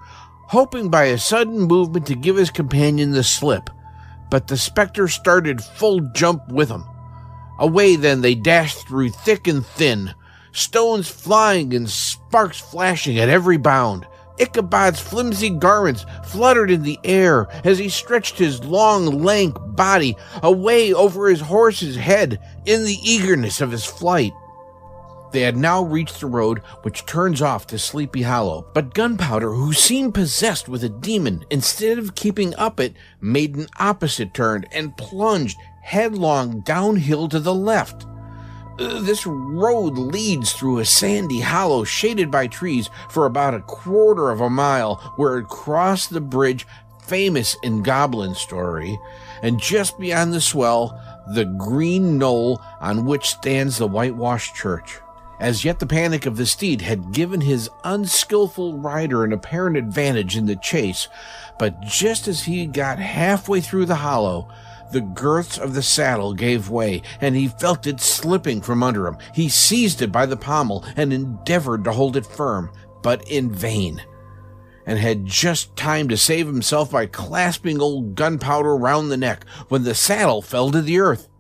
hoping 0.50 0.90
by 0.90 1.06
a 1.06 1.18
sudden 1.18 1.62
movement 1.62 2.06
to 2.08 2.16
give 2.16 2.36
his 2.36 2.52
companion 2.52 3.12
the 3.12 3.24
slip. 3.24 3.70
But 4.30 4.48
the 4.48 4.58
spectre 4.58 5.08
started 5.08 5.64
full 5.64 6.02
jump 6.14 6.50
with 6.50 6.70
him. 6.70 6.84
Away 7.62 7.96
then 7.96 8.22
they 8.22 8.34
dashed 8.34 8.88
through 8.88 9.12
thick 9.12 9.48
and 9.48 9.64
thin, 9.64 10.16
stones 10.52 11.08
flying 11.08 11.76
and 11.76 11.88
sparks 11.88 12.60
flashing 12.60 13.20
at 13.20 13.30
every 13.30 13.58
bound. 13.58 14.08
Ichabod's 14.40 15.00
flimsy 15.00 15.52
garments 15.52 16.04
fluttered 16.26 16.72
in 16.72 16.82
the 16.82 16.98
air 17.04 17.48
as 17.64 17.78
he 17.78 17.88
stretched 17.88 18.40
his 18.40 18.64
long, 18.64 19.22
lank 19.22 19.56
body 19.76 20.18
away 20.42 20.92
over 20.92 21.30
his 21.30 21.42
horse's 21.42 21.96
head 21.96 22.40
in 22.66 22.84
the 22.84 22.98
eagerness 23.04 23.62
of 23.62 23.70
his 23.70 23.86
flight. 23.86 24.34
They 25.32 25.42
had 25.42 25.56
now 25.56 25.84
reached 25.84 26.20
the 26.20 26.28
road 26.28 26.60
which 26.82 27.06
turns 27.06 27.42
off 27.42 27.66
to 27.68 27.80
Sleepy 27.80 28.24
Hollow, 28.24 28.66
but 28.74 28.94
Gunpowder, 28.94 29.52
who 29.52 29.72
seemed 29.72 30.14
possessed 30.14 30.68
with 30.68 30.84
a 30.84 30.90
demon, 30.90 31.46
instead 31.50 31.98
of 31.98 32.16
keeping 32.16 32.54
up 32.56 32.80
it, 32.80 32.94
made 33.22 33.56
an 33.56 33.68
opposite 33.80 34.34
turn 34.34 34.66
and 34.72 34.98
plunged 34.98 35.58
headlong 35.82 36.62
downhill 36.62 37.30
to 37.30 37.40
the 37.40 37.56
left. 37.56 38.06
This 38.78 39.26
road 39.26 39.98
leads 39.98 40.54
through 40.54 40.80
a 40.80 40.86
sandy 40.86 41.40
hollow 41.40 41.84
shaded 41.84 42.32
by 42.32 42.48
trees 42.48 42.90
for 43.10 43.26
about 43.26 43.54
a 43.54 43.62
quarter 43.62 44.32
of 44.32 44.42
a 44.42 44.50
mile, 44.50 44.96
where 45.16 45.38
it 45.38 45.48
crossed 45.48 46.10
the 46.10 46.22
bridge 46.22 46.66
famous 47.06 47.56
in 47.64 47.84
goblin 47.84 48.34
story, 48.36 49.00
and 49.42 49.60
just 49.60 50.00
beyond 50.00 50.34
the 50.34 50.42
swell, 50.42 51.00
the 51.36 51.46
green 51.46 52.18
knoll 52.18 52.62
on 52.80 53.06
which 53.06 53.30
stands 53.30 53.78
the 53.78 53.88
whitewashed 53.88 54.56
church. 54.56 55.00
As 55.42 55.66
yet, 55.66 55.80
the 55.80 55.88
panic 55.88 56.28
of 56.28 56.38
the 56.38 56.46
steed 56.46 56.82
had 56.82 57.12
given 57.12 57.42
his 57.42 57.68
unskilful 57.84 58.78
rider 58.78 59.24
an 59.24 59.34
apparent 59.34 59.76
advantage 59.76 60.38
in 60.38 60.46
the 60.46 60.56
chase, 60.56 61.08
but 61.58 61.82
just 61.82 62.28
as 62.28 62.44
he 62.44 62.68
got 62.68 63.00
halfway 63.00 63.60
through 63.60 63.88
the 63.88 63.96
hollow, 63.96 64.48
the 64.92 65.02
girths 65.02 65.58
of 65.58 65.74
the 65.74 65.82
saddle 65.82 66.36
gave 66.36 66.70
way, 66.70 67.02
and 67.20 67.36
he 67.36 67.48
felt 67.48 67.88
it 67.88 68.00
slipping 68.00 68.62
from 68.62 68.84
under 68.84 69.08
him. 69.08 69.18
He 69.34 69.50
seized 69.50 70.04
it 70.04 70.12
by 70.12 70.28
the 70.28 70.38
pommel 70.38 70.86
and 70.96 71.12
endeavored 71.12 71.86
to 71.86 71.92
hold 71.92 72.18
it 72.18 72.26
firm, 72.28 72.70
but 73.02 73.28
in 73.28 73.50
vain, 73.50 74.04
and 74.86 75.00
had 75.00 75.26
just 75.26 75.76
time 75.76 76.08
to 76.10 76.18
save 76.18 76.46
himself 76.46 76.92
by 76.92 77.08
clasping 77.08 77.82
old 77.82 78.14
gunpowder 78.14 78.78
round 78.78 79.10
the 79.10 79.18
neck 79.18 79.48
when 79.70 79.86
the 79.86 79.96
saddle 79.96 80.44
fell 80.44 80.70
to 80.70 80.84
the 80.84 81.00
earth. 81.00 81.31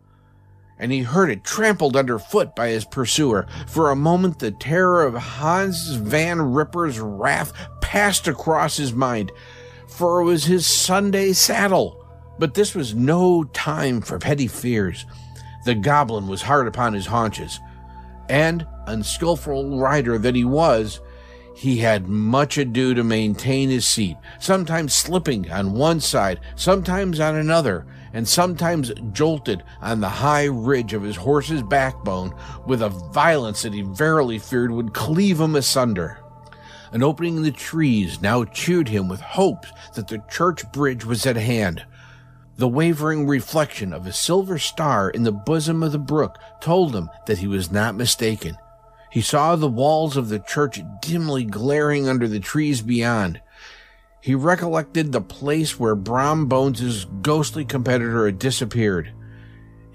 And 0.81 0.91
he 0.91 1.03
heard 1.03 1.29
it 1.29 1.45
trampled 1.45 1.95
underfoot 1.95 2.55
by 2.55 2.67
his 2.69 2.83
pursuer. 2.83 3.47
For 3.67 3.89
a 3.89 3.95
moment, 3.95 4.39
the 4.39 4.51
terror 4.51 5.05
of 5.05 5.13
Hans 5.13 5.91
Van 5.91 6.41
Ripper's 6.41 6.99
wrath 6.99 7.53
passed 7.79 8.27
across 8.27 8.75
his 8.75 8.91
mind, 8.91 9.31
for 9.87 10.19
it 10.19 10.25
was 10.25 10.43
his 10.43 10.67
Sunday 10.67 11.31
saddle 11.31 12.01
but 12.41 12.55
this 12.55 12.73
was 12.73 12.95
no 12.95 13.43
time 13.43 14.01
for 14.01 14.17
petty 14.17 14.47
fears. 14.47 15.05
The 15.63 15.75
goblin 15.75 16.27
was 16.27 16.41
hard 16.41 16.67
upon 16.67 16.93
his 16.93 17.05
haunches, 17.05 17.59
and, 18.29 18.65
unskilful 18.87 19.77
rider 19.77 20.17
that 20.17 20.33
he 20.33 20.43
was, 20.43 21.01
he 21.55 21.77
had 21.77 22.07
much 22.07 22.57
ado 22.57 22.95
to 22.95 23.03
maintain 23.03 23.69
his 23.69 23.87
seat, 23.87 24.17
sometimes 24.39 24.95
slipping 24.95 25.51
on 25.51 25.73
one 25.73 25.99
side, 25.99 26.39
sometimes 26.55 27.19
on 27.19 27.35
another, 27.35 27.85
and 28.13 28.27
sometimes 28.27 28.91
jolted 29.13 29.63
on 29.81 29.99
the 29.99 30.09
high 30.09 30.45
ridge 30.45 30.93
of 30.93 31.03
his 31.03 31.15
horse's 31.15 31.63
backbone 31.63 32.33
with 32.65 32.81
a 32.81 32.89
violence 32.89 33.61
that 33.61 33.73
he 33.73 33.81
verily 33.81 34.39
feared 34.39 34.71
would 34.71 34.93
cleave 34.93 35.39
him 35.39 35.55
asunder. 35.55 36.19
An 36.91 37.03
opening 37.03 37.37
in 37.37 37.43
the 37.43 37.51
trees 37.51 38.21
now 38.21 38.43
cheered 38.43 38.89
him 38.89 39.07
with 39.07 39.21
hopes 39.21 39.71
that 39.95 40.09
the 40.09 40.21
church 40.29 40.69
bridge 40.73 41.05
was 41.05 41.25
at 41.25 41.37
hand. 41.37 41.85
The 42.57 42.67
wavering 42.67 43.27
reflection 43.27 43.93
of 43.93 44.05
a 44.05 44.13
silver 44.13 44.59
star 44.59 45.09
in 45.09 45.23
the 45.23 45.31
bosom 45.31 45.81
of 45.83 45.93
the 45.93 45.99
brook 45.99 46.37
told 46.59 46.93
him 46.93 47.09
that 47.27 47.37
he 47.37 47.47
was 47.47 47.71
not 47.71 47.95
mistaken. 47.95 48.57
He 49.09 49.21
saw 49.21 49.55
the 49.55 49.67
walls 49.67 50.15
of 50.15 50.29
the 50.29 50.39
church 50.39 50.81
dimly 51.01 51.43
glaring 51.43 52.07
under 52.07 52.27
the 52.27 52.39
trees 52.39 52.81
beyond. 52.81 53.41
He 54.21 54.35
recollected 54.35 55.11
the 55.11 55.21
place 55.21 55.79
where 55.79 55.95
Brom 55.95 56.45
Bones's 56.45 57.05
ghostly 57.23 57.65
competitor 57.65 58.27
had 58.27 58.37
disappeared. 58.37 59.11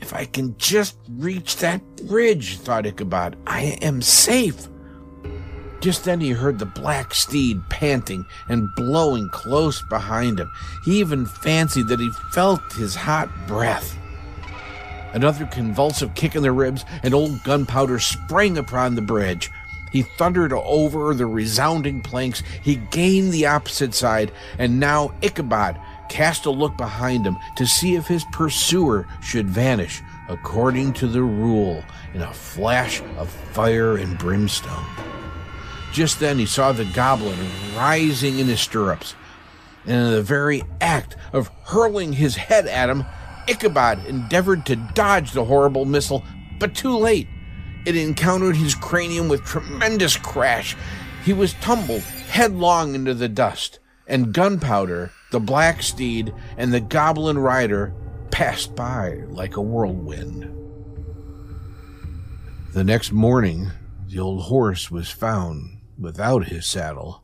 If 0.01 0.13
I 0.13 0.25
can 0.25 0.57
just 0.59 0.99
reach 1.09 1.57
that 1.59 1.81
bridge, 2.09 2.59
thought 2.59 2.87
Ichabod, 2.87 3.37
I 3.47 3.79
am 3.81 4.03
safe. 4.03 4.69
Just 5.81 6.05
then 6.05 6.21
he 6.21 6.31
heard 6.31 6.59
the 6.59 6.67
black 6.67 7.15
steed 7.15 7.59
panting 7.71 8.25
and 8.49 8.69
blowing 8.75 9.29
close 9.29 9.81
behind 9.83 10.41
him. 10.41 10.51
He 10.85 10.99
even 10.99 11.27
fancied 11.27 11.87
that 11.89 12.01
he 12.01 12.11
felt 12.33 12.61
his 12.73 12.97
hot 12.97 13.31
breath. 13.47 13.97
Another 15.13 15.47
convulsive 15.47 16.15
kick 16.15 16.35
in 16.35 16.43
the 16.43 16.51
ribs, 16.51 16.85
and 17.03 17.15
old 17.15 17.43
Gunpowder 17.45 18.01
sprang 18.01 18.59
upon 18.59 18.97
the 18.97 19.03
bridge. 19.03 19.51
He 19.97 20.03
thundered 20.03 20.53
over 20.53 21.15
the 21.15 21.25
resounding 21.25 22.03
planks. 22.03 22.43
He 22.61 22.77
gained 22.77 23.33
the 23.33 23.47
opposite 23.47 23.95
side, 23.95 24.31
and 24.59 24.79
now 24.79 25.15
Ichabod 25.23 25.81
cast 26.11 26.45
a 26.45 26.51
look 26.51 26.77
behind 26.77 27.27
him 27.27 27.39
to 27.57 27.67
see 27.67 27.95
if 27.95 28.07
his 28.07 28.23
pursuer 28.31 29.09
should 29.23 29.49
vanish, 29.49 30.03
according 30.29 30.93
to 30.93 31.07
the 31.07 31.23
rule, 31.23 31.83
in 32.13 32.21
a 32.21 32.35
flash 32.35 33.01
of 33.17 33.31
fire 33.31 33.97
and 33.97 34.19
brimstone. 34.19 34.85
Just 35.95 36.21
then 36.21 36.39
he 36.39 36.45
saw 36.45 36.73
the 36.73 36.85
goblin 36.85 37.39
rising 37.75 38.39
in 38.39 38.49
his 38.49 38.61
stirrups, 38.61 39.15
and 39.87 40.09
in 40.09 40.11
the 40.11 40.21
very 40.21 40.63
act 40.83 41.17
of 41.33 41.51
hurling 41.65 42.13
his 42.13 42.37
head 42.37 42.67
at 42.67 42.91
him, 42.91 43.07
Ichabod 43.49 44.05
endeavored 44.05 44.67
to 44.67 44.77
dodge 44.77 45.33
the 45.33 45.47
horrible 45.47 45.87
missile, 45.87 46.23
but 46.59 46.75
too 46.75 46.95
late. 46.95 47.29
It 47.87 47.95
encountered 47.97 48.57
his 48.57 48.75
cranium 48.75 49.29
with 49.29 49.45
tremendous 49.45 50.17
crash. 50.17 50.77
He 51.25 51.33
was 51.33 51.55
tumbled 51.55 52.03
headlong 52.03 52.97
into 52.97 53.15
the 53.15 53.29
dust, 53.29 53.79
and 54.09 54.35
gunpowder, 54.35 55.13
the 55.31 55.39
black 55.39 55.83
steed, 55.83 56.35
and 56.57 56.75
the 56.75 56.81
goblin 56.81 57.39
rider 57.39 57.95
passed 58.33 58.75
by 58.75 59.23
like 59.29 59.57
a 59.57 59.63
whirlwind. 59.63 60.53
The 62.73 62.83
next 62.83 63.13
morning, 63.13 63.71
the 64.09 64.19
old 64.19 64.43
horse 64.43 64.91
was 64.91 65.09
found 65.09 65.79
without 65.97 66.47
his 66.47 66.67
saddle, 66.67 67.23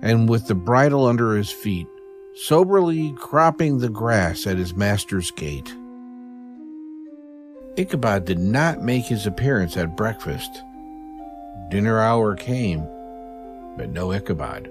and 0.00 0.28
with 0.28 0.46
the 0.46 0.54
bridle 0.54 1.06
under 1.06 1.36
his 1.36 1.50
feet, 1.50 1.88
soberly 2.36 3.12
cropping 3.18 3.78
the 3.78 3.90
grass 3.90 4.46
at 4.46 4.58
his 4.58 4.74
master's 4.74 5.32
gate. 5.32 5.74
Ichabod 7.74 8.26
did 8.26 8.38
not 8.38 8.82
make 8.82 9.06
his 9.06 9.26
appearance 9.26 9.78
at 9.78 9.96
breakfast. 9.96 10.62
Dinner 11.70 12.00
hour 12.00 12.36
came, 12.36 12.86
but 13.78 13.88
no 13.88 14.12
Ichabod. 14.12 14.68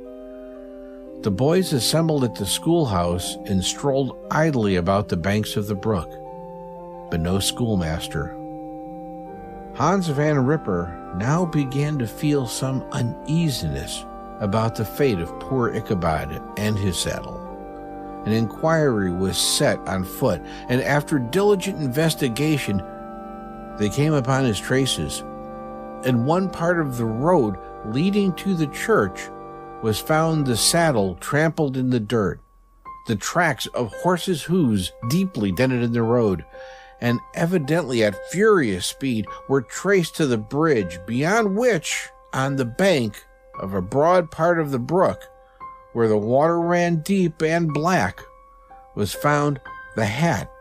The 1.23 1.31
boys 1.31 1.73
assembled 1.73 2.23
at 2.23 2.35
the 2.35 2.45
schoolhouse 2.45 3.37
and 3.47 3.63
strolled 3.63 4.15
idly 4.29 4.75
about 4.75 5.09
the 5.09 5.17
banks 5.17 5.55
of 5.55 5.65
the 5.65 5.73
brook, 5.73 6.11
but 7.09 7.19
no 7.19 7.39
schoolmaster. 7.39 8.35
Hans 9.73 10.07
Van 10.07 10.45
Ripper 10.45 11.15
now 11.17 11.43
began 11.45 11.97
to 11.97 12.07
feel 12.07 12.45
some 12.45 12.83
uneasiness 12.91 14.05
about 14.41 14.75
the 14.75 14.85
fate 14.85 15.19
of 15.19 15.39
poor 15.39 15.73
Ichabod 15.73 16.39
and 16.57 16.77
his 16.77 16.97
saddle. 16.97 17.50
An 18.25 18.33
inquiry 18.33 19.11
was 19.11 19.37
set 19.37 19.79
on 19.87 20.03
foot, 20.03 20.41
and 20.69 20.81
after 20.81 21.17
diligent 21.17 21.81
investigation, 21.81 22.83
they 23.77 23.89
came 23.89 24.13
upon 24.13 24.45
his 24.45 24.59
traces. 24.59 25.23
In 26.05 26.25
one 26.25 26.49
part 26.49 26.79
of 26.79 26.97
the 26.97 27.05
road 27.05 27.57
leading 27.85 28.33
to 28.33 28.53
the 28.53 28.67
church 28.67 29.29
was 29.81 29.99
found 29.99 30.45
the 30.45 30.57
saddle 30.57 31.15
trampled 31.15 31.77
in 31.77 31.89
the 31.89 31.99
dirt, 31.99 32.39
the 33.07 33.15
tracks 33.15 33.65
of 33.67 33.91
horses' 34.03 34.43
hooves 34.43 34.91
deeply 35.09 35.51
dented 35.51 35.81
in 35.81 35.93
the 35.93 36.03
road, 36.03 36.45
and 36.99 37.19
evidently 37.33 38.03
at 38.03 38.29
furious 38.29 38.85
speed 38.85 39.25
were 39.49 39.61
traced 39.61 40.15
to 40.17 40.27
the 40.27 40.37
bridge, 40.37 40.99
beyond 41.07 41.57
which, 41.57 42.09
on 42.33 42.55
the 42.55 42.65
bank 42.65 43.25
of 43.59 43.73
a 43.73 43.81
broad 43.81 44.29
part 44.29 44.59
of 44.59 44.69
the 44.69 44.79
brook, 44.79 45.23
where 45.93 46.07
the 46.07 46.17
water 46.17 46.59
ran 46.59 47.01
deep 47.01 47.41
and 47.41 47.73
black, 47.73 48.21
was 48.95 49.13
found 49.13 49.59
the 49.95 50.05
hat 50.05 50.51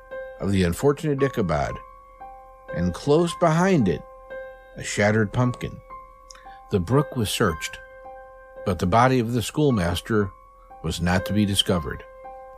of 0.40 0.52
the 0.52 0.64
unfortunate 0.64 1.22
Ichabod, 1.22 1.78
and 2.74 2.94
close 2.94 3.34
behind 3.40 3.88
it, 3.88 4.02
a 4.76 4.82
shattered 4.82 5.32
pumpkin. 5.32 5.80
The 6.70 6.80
brook 6.80 7.16
was 7.16 7.30
searched, 7.30 7.78
but 8.64 8.78
the 8.78 8.86
body 8.86 9.18
of 9.18 9.32
the 9.32 9.42
schoolmaster 9.42 10.30
was 10.82 11.00
not 11.00 11.26
to 11.26 11.32
be 11.32 11.44
discovered. 11.44 12.04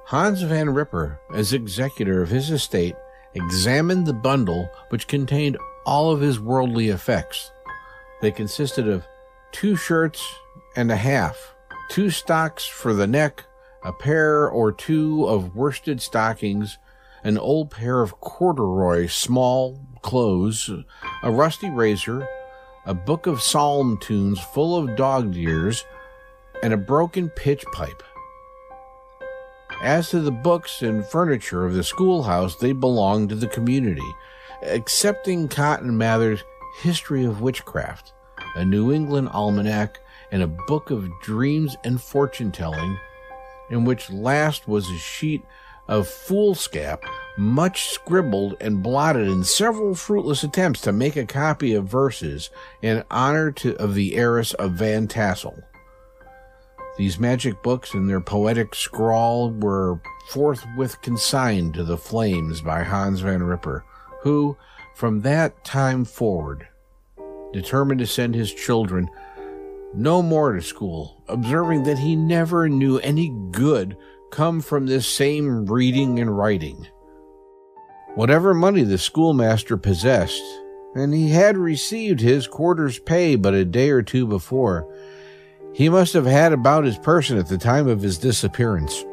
Hans 0.04 0.42
Van 0.42 0.70
Ripper, 0.70 1.20
as 1.34 1.52
executor 1.52 2.22
of 2.22 2.28
his 2.28 2.50
estate, 2.50 2.96
examined 3.34 4.06
the 4.06 4.12
bundle 4.12 4.68
which 4.90 5.06
contained 5.06 5.56
all 5.86 6.10
of 6.10 6.20
his 6.20 6.38
worldly 6.38 6.88
effects. 6.88 7.50
They 8.20 8.30
consisted 8.30 8.88
of 8.88 9.06
two 9.52 9.76
shirts 9.76 10.22
and 10.76 10.90
a 10.90 10.96
half, 10.96 11.54
two 11.88 12.10
stocks 12.10 12.66
for 12.66 12.94
the 12.94 13.06
neck, 13.06 13.44
a 13.84 13.92
pair 13.92 14.48
or 14.48 14.72
two 14.72 15.26
of 15.26 15.54
worsted 15.54 16.00
stockings, 16.00 16.78
an 17.24 17.38
old 17.38 17.70
pair 17.70 18.00
of 18.02 18.20
corduroy 18.20 19.06
small 19.06 19.78
clothes, 20.02 20.70
a 21.22 21.30
rusty 21.30 21.70
razor, 21.70 22.26
a 22.84 22.94
book 22.94 23.26
of 23.26 23.40
psalm 23.40 23.98
tunes 23.98 24.40
full 24.40 24.76
of 24.76 24.96
dog 24.96 25.36
ears, 25.36 25.84
and 26.62 26.72
a 26.72 26.76
broken 26.76 27.28
pitch 27.30 27.64
pipe. 27.72 28.02
As 29.82 30.10
to 30.10 30.20
the 30.20 30.30
books 30.30 30.82
and 30.82 31.04
furniture 31.04 31.64
of 31.64 31.74
the 31.74 31.82
schoolhouse, 31.82 32.56
they 32.56 32.72
belonged 32.72 33.30
to 33.30 33.34
the 33.34 33.48
community, 33.48 34.14
excepting 34.62 35.48
Cotton 35.48 35.96
Mather's 35.96 36.44
History 36.80 37.24
of 37.24 37.40
Witchcraft, 37.40 38.12
a 38.54 38.64
New 38.64 38.92
England 38.92 39.28
almanac, 39.32 39.98
and 40.32 40.42
a 40.42 40.48
book 40.66 40.90
of 40.90 41.08
dreams 41.20 41.76
and 41.84 42.00
fortune 42.00 42.50
telling, 42.50 42.98
in 43.70 43.84
which 43.84 44.10
last 44.10 44.66
was 44.66 44.90
a 44.90 44.98
sheet 44.98 45.42
of 45.88 46.08
foolscap, 46.08 47.04
much 47.36 47.88
scribbled 47.88 48.56
and 48.60 48.82
blotted 48.82 49.28
in 49.28 49.44
several 49.44 49.94
fruitless 49.94 50.42
attempts 50.42 50.80
to 50.80 50.92
make 50.92 51.16
a 51.16 51.26
copy 51.26 51.74
of 51.74 51.86
verses 51.86 52.50
in 52.80 53.04
honor 53.10 53.52
to, 53.52 53.76
of 53.76 53.94
the 53.94 54.16
heiress 54.16 54.54
of 54.54 54.72
Van 54.72 55.06
Tassel. 55.06 55.62
These 56.96 57.18
magic 57.18 57.62
books 57.62 57.94
and 57.94 58.08
their 58.08 58.20
poetic 58.20 58.74
scrawl 58.74 59.50
were 59.50 60.00
forthwith 60.28 61.00
consigned 61.02 61.74
to 61.74 61.84
the 61.84 61.96
flames 61.96 62.60
by 62.60 62.82
Hans 62.82 63.20
Van 63.20 63.42
Ripper, 63.42 63.84
who, 64.20 64.56
from 64.94 65.20
that 65.22 65.64
time 65.64 66.04
forward, 66.04 66.68
determined 67.52 68.00
to 68.00 68.06
send 68.06 68.34
his 68.34 68.52
children 68.52 69.08
no 69.94 70.22
more 70.22 70.52
to 70.52 70.62
school, 70.62 71.22
observing 71.28 71.84
that 71.84 71.98
he 71.98 72.16
never 72.16 72.68
knew 72.68 72.98
any 72.98 73.28
good 73.50 73.96
come 74.30 74.60
from 74.60 74.86
this 74.86 75.06
same 75.06 75.66
reading 75.66 76.18
and 76.18 76.36
writing. 76.36 76.86
Whatever 78.14 78.54
money 78.54 78.82
the 78.82 78.98
schoolmaster 78.98 79.76
possessed, 79.76 80.42
and 80.94 81.14
he 81.14 81.30
had 81.30 81.56
received 81.56 82.20
his 82.20 82.46
quarter's 82.46 82.98
pay 82.98 83.36
but 83.36 83.54
a 83.54 83.64
day 83.64 83.90
or 83.90 84.02
two 84.02 84.26
before, 84.26 84.86
he 85.74 85.88
must 85.88 86.12
have 86.12 86.26
had 86.26 86.52
about 86.52 86.84
his 86.84 86.98
person 86.98 87.38
at 87.38 87.48
the 87.48 87.58
time 87.58 87.88
of 87.88 88.02
his 88.02 88.18
disappearance. 88.18 89.04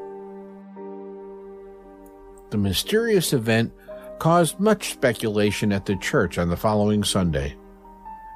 The 2.50 2.58
mysterious 2.58 3.32
event 3.32 3.72
caused 4.20 4.60
much 4.60 4.92
speculation 4.92 5.72
at 5.72 5.86
the 5.86 5.96
church 5.96 6.38
on 6.38 6.50
the 6.50 6.58
following 6.58 7.04
Sunday. 7.04 7.56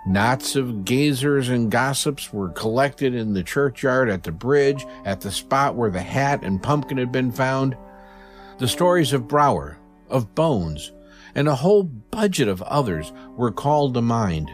Knots 0.05 0.57
of 0.57 0.83
gazers 0.83 1.47
and 1.47 1.71
gossips 1.71 2.33
were 2.33 2.49
collected 2.49 3.15
in 3.15 3.33
the 3.33 3.43
churchyard, 3.43 4.09
at 4.09 4.23
the 4.23 4.33
bridge, 4.33 4.85
at 5.05 5.21
the 5.21 5.31
spot 5.31 5.75
where 5.75 5.89
the 5.89 6.01
hat 6.01 6.43
and 6.43 6.61
pumpkin 6.61 6.97
had 6.97 7.11
been 7.11 7.31
found. 7.31 7.77
The 8.57 8.67
stories 8.67 9.13
of 9.13 9.29
Brouwer, 9.29 9.77
of 10.09 10.35
Bones, 10.35 10.91
and 11.35 11.47
a 11.47 11.55
whole 11.55 11.83
budget 11.83 12.49
of 12.49 12.61
others 12.63 13.13
were 13.37 13.51
called 13.51 13.93
to 13.93 14.01
mind. 14.01 14.51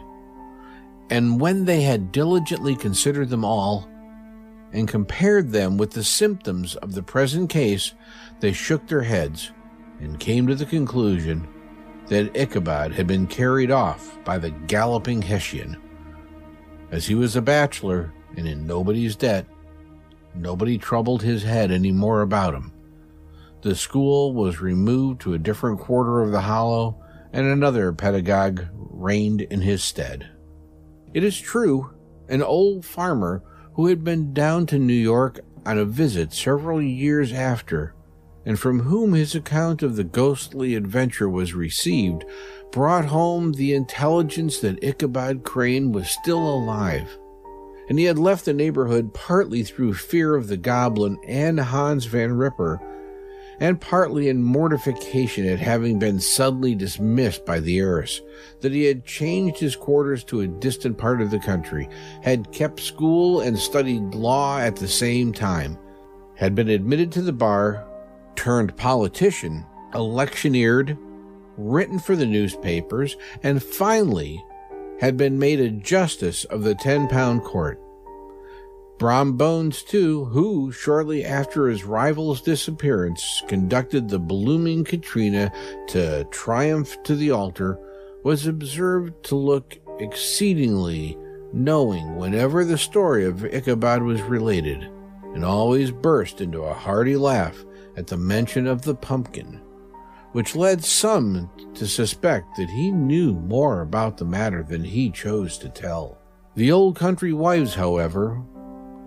And 1.09 1.41
when 1.41 1.65
they 1.65 1.81
had 1.81 2.11
diligently 2.11 2.75
considered 2.75 3.29
them 3.29 3.43
all, 3.43 3.89
and 4.71 4.87
compared 4.87 5.51
them 5.51 5.77
with 5.77 5.91
the 5.91 6.03
symptoms 6.03 6.75
of 6.75 6.93
the 6.93 7.01
present 7.01 7.49
case, 7.49 7.93
they 8.39 8.53
shook 8.53 8.87
their 8.87 9.01
heads 9.01 9.51
and 9.99 10.19
came 10.19 10.45
to 10.45 10.53
the 10.53 10.65
conclusion 10.65 11.47
that 12.09 12.35
Ichabod 12.35 12.91
had 12.91 13.07
been 13.07 13.27
carried 13.27 13.71
off 13.71 14.17
by 14.23 14.37
the 14.37 14.51
galloping 14.51 15.21
Hessian. 15.21 15.77
As 16.91 17.05
he 17.05 17.15
was 17.15 17.35
a 17.35 17.41
bachelor 17.41 18.13
and 18.35 18.47
in 18.47 18.65
nobody's 18.65 19.15
debt, 19.15 19.45
nobody 20.35 20.77
troubled 20.77 21.21
his 21.21 21.43
head 21.43 21.71
any 21.71 21.91
more 21.91 22.21
about 22.21 22.53
him. 22.53 22.73
The 23.61 23.75
school 23.75 24.33
was 24.33 24.61
removed 24.61 25.21
to 25.21 25.33
a 25.33 25.39
different 25.39 25.79
quarter 25.79 26.21
of 26.21 26.31
the 26.31 26.41
hollow, 26.41 27.03
and 27.31 27.45
another 27.45 27.91
pedagogue 27.93 28.65
reigned 28.73 29.41
in 29.41 29.61
his 29.61 29.83
stead. 29.83 30.29
It 31.13 31.23
is 31.23 31.39
true, 31.39 31.93
an 32.27 32.41
old 32.41 32.85
farmer 32.85 33.43
who 33.73 33.87
had 33.87 34.03
been 34.03 34.33
down 34.33 34.65
to 34.67 34.79
New 34.79 34.93
York 34.93 35.39
on 35.65 35.77
a 35.77 35.85
visit 35.85 36.33
several 36.33 36.81
years 36.81 37.33
after, 37.33 37.93
and 38.45 38.59
from 38.59 38.81
whom 38.81 39.13
his 39.13 39.35
account 39.35 39.83
of 39.83 39.95
the 39.95 40.03
ghostly 40.03 40.75
adventure 40.75 41.29
was 41.29 41.53
received, 41.53 42.23
brought 42.71 43.05
home 43.05 43.53
the 43.53 43.73
intelligence 43.73 44.59
that 44.59 44.83
Ichabod 44.83 45.43
Crane 45.43 45.91
was 45.91 46.09
still 46.09 46.47
alive, 46.47 47.17
and 47.89 47.97
he 47.97 48.05
had 48.05 48.19
left 48.19 48.45
the 48.45 48.53
neighborhood 48.53 49.13
partly 49.13 49.63
through 49.63 49.93
fear 49.95 50.35
of 50.35 50.47
the 50.47 50.57
goblin 50.57 51.17
and 51.27 51.59
Hans 51.59 52.05
Van 52.05 52.33
Ripper, 52.33 52.79
and 53.59 53.81
partly 53.81 54.29
in 54.29 54.41
mortification 54.41 55.45
at 55.45 55.59
having 55.59 55.99
been 55.99 56.19
suddenly 56.19 56.75
dismissed 56.75 57.45
by 57.45 57.59
the 57.59 57.77
heiress, 57.77 58.21
that 58.61 58.71
he 58.71 58.85
had 58.85 59.03
changed 59.03 59.59
his 59.59 59.75
quarters 59.75 60.23
to 60.23 60.41
a 60.41 60.47
distant 60.47 60.97
part 60.97 61.21
of 61.21 61.29
the 61.29 61.39
country, 61.39 61.89
had 62.21 62.51
kept 62.53 62.79
school 62.79 63.41
and 63.41 63.59
studied 63.59 64.15
law 64.15 64.59
at 64.59 64.77
the 64.77 64.87
same 64.87 65.33
time, 65.33 65.77
had 66.35 66.55
been 66.55 66.69
admitted 66.69 67.11
to 67.11 67.21
the 67.21 67.33
bar, 67.33 67.85
turned 68.39 68.73
politician, 68.77 69.65
electioneered, 69.93 70.97
written 71.57 71.99
for 71.99 72.15
the 72.15 72.25
newspapers, 72.25 73.17
and 73.43 73.61
finally 73.61 74.41
had 75.01 75.17
been 75.17 75.37
made 75.37 75.59
a 75.59 75.69
justice 75.69 76.45
of 76.45 76.63
the 76.63 76.73
ten 76.73 77.05
pound 77.09 77.43
court. 77.43 77.81
Brom 78.97 79.35
Bones, 79.35 79.83
too, 79.83 80.23
who, 80.25 80.71
shortly 80.71 81.25
after 81.25 81.67
his 81.67 81.83
rival's 81.83 82.41
disappearance, 82.41 83.43
conducted 83.49 84.07
the 84.07 84.19
blooming 84.19 84.85
Katrina 84.85 85.51
to 85.89 86.23
triumph 86.31 86.95
to 87.03 87.17
the 87.17 87.31
altar, 87.31 87.77
was 88.23 88.47
observed 88.47 89.21
to 89.23 89.35
look 89.35 89.77
exceedingly 89.99 91.17
knowing 91.51 92.15
whenever 92.15 92.63
the 92.63 92.77
story 92.77 93.25
of 93.25 93.43
Ichabod 93.43 94.01
was 94.01 94.21
related, 94.21 94.89
and 95.33 95.43
always 95.43 95.91
burst 95.91 96.39
into 96.39 96.61
a 96.61 96.73
hearty 96.73 97.17
laugh 97.17 97.65
at 97.99 98.07
the 98.07 98.17
mention 98.17 98.65
of 98.65 98.81
the 98.81 98.95
pumpkin, 98.95 99.61
which 100.31 100.55
led 100.55 100.83
some 100.83 101.49
to 101.75 101.85
suspect 101.85 102.55
that 102.55 102.69
he 102.69 102.89
knew 102.91 103.33
more 103.33 103.81
about 103.81 104.17
the 104.17 104.25
matter 104.25 104.63
than 104.63 104.83
he 104.83 105.11
chose 105.11 105.57
to 105.59 105.69
tell. 105.69 106.17
The 106.55 106.71
old 106.71 106.95
country 106.95 107.33
wives, 107.33 107.75
however, 107.75 108.41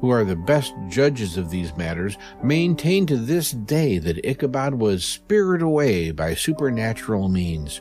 who 0.00 0.10
are 0.10 0.24
the 0.24 0.36
best 0.36 0.74
judges 0.88 1.36
of 1.36 1.48
these 1.48 1.76
matters, 1.76 2.18
maintain 2.42 3.06
to 3.06 3.16
this 3.16 3.52
day 3.52 3.98
that 3.98 4.24
Ichabod 4.26 4.74
was 4.74 5.04
spirited 5.04 5.62
away 5.62 6.10
by 6.10 6.34
supernatural 6.34 7.28
means. 7.28 7.80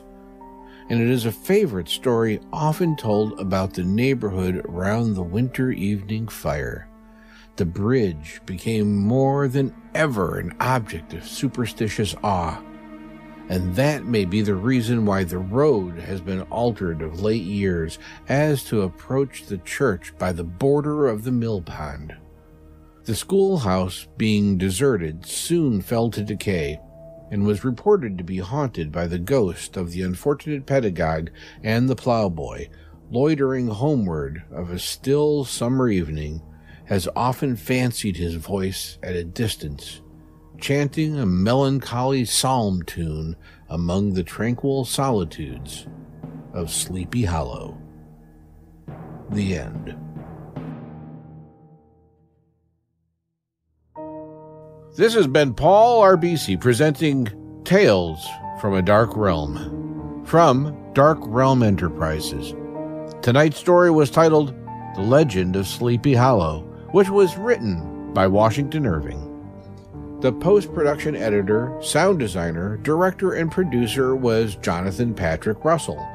and 0.88 1.00
it 1.00 1.08
is 1.08 1.26
a 1.26 1.32
favorite 1.32 1.88
story 1.88 2.38
often 2.52 2.96
told 2.96 3.38
about 3.40 3.72
the 3.72 3.82
neighborhood 3.82 4.56
around 4.68 5.14
the 5.14 5.22
winter 5.22 5.70
evening 5.70 6.28
fire. 6.28 6.88
The 7.56 7.66
bridge 7.66 8.40
became 8.46 8.96
more 8.96 9.46
than 9.46 9.74
ever 9.94 10.38
an 10.38 10.54
object 10.58 11.12
of 11.12 11.26
superstitious 11.26 12.14
awe, 12.22 12.62
and 13.48 13.74
that 13.76 14.06
may 14.06 14.24
be 14.24 14.40
the 14.40 14.54
reason 14.54 15.04
why 15.04 15.24
the 15.24 15.38
road 15.38 15.98
has 15.98 16.20
been 16.20 16.42
altered 16.42 17.02
of 17.02 17.20
late 17.20 17.42
years 17.42 17.98
as 18.28 18.64
to 18.64 18.82
approach 18.82 19.44
the 19.44 19.58
church 19.58 20.14
by 20.18 20.32
the 20.32 20.44
border 20.44 21.08
of 21.08 21.24
the 21.24 21.32
mill 21.32 21.60
pond. 21.60 22.16
The 23.04 23.14
schoolhouse, 23.14 24.06
being 24.16 24.56
deserted, 24.56 25.26
soon 25.26 25.82
fell 25.82 26.08
to 26.10 26.22
decay 26.22 26.78
and 27.32 27.44
was 27.44 27.64
reported 27.64 28.16
to 28.16 28.24
be 28.24 28.38
haunted 28.38 28.92
by 28.92 29.06
the 29.06 29.18
ghost 29.18 29.76
of 29.76 29.90
the 29.90 30.02
unfortunate 30.02 30.66
pedagogue 30.66 31.30
and 31.62 31.88
the 31.88 31.96
ploughboy, 31.96 32.68
loitering 33.10 33.68
homeward 33.68 34.42
of 34.52 34.70
a 34.70 34.78
still 34.78 35.44
summer 35.44 35.88
evening, 35.88 36.40
has 36.86 37.08
often 37.14 37.56
fancied 37.56 38.16
his 38.16 38.34
voice 38.34 38.98
at 39.02 39.16
a 39.16 39.24
distance, 39.24 40.00
chanting 40.58 41.18
a 41.18 41.26
melancholy 41.26 42.24
psalm 42.24 42.82
tune 42.82 43.36
among 43.68 44.14
the 44.14 44.22
tranquil 44.22 44.84
solitudes 44.84 45.86
of 46.52 46.70
Sleepy 46.70 47.24
Hollow. 47.24 47.80
The 49.30 49.56
end. 49.56 49.96
This 54.96 55.14
has 55.14 55.26
been 55.26 55.54
Paul 55.54 56.02
RBC 56.02 56.60
presenting 56.60 57.28
Tales 57.64 58.26
from 58.60 58.74
a 58.74 58.82
Dark 58.82 59.16
Realm 59.16 60.24
from 60.26 60.76
Dark 60.92 61.18
Realm 61.22 61.62
Enterprises. 61.62 62.54
Tonight's 63.22 63.58
story 63.58 63.90
was 63.90 64.10
titled 64.10 64.54
The 64.94 65.02
Legend 65.02 65.56
of 65.56 65.66
Sleepy 65.66 66.14
Hollow, 66.14 66.68
which 66.92 67.10
was 67.10 67.36
written 67.36 68.12
by 68.14 68.26
Washington 68.26 68.86
Irving. 68.86 69.28
The 70.20 70.32
post 70.32 70.72
production 70.72 71.16
editor, 71.16 71.76
sound 71.82 72.20
designer, 72.20 72.76
director, 72.78 73.32
and 73.32 73.50
producer 73.50 74.14
was 74.14 74.54
Jonathan 74.56 75.14
Patrick 75.14 75.64
Russell. 75.64 76.06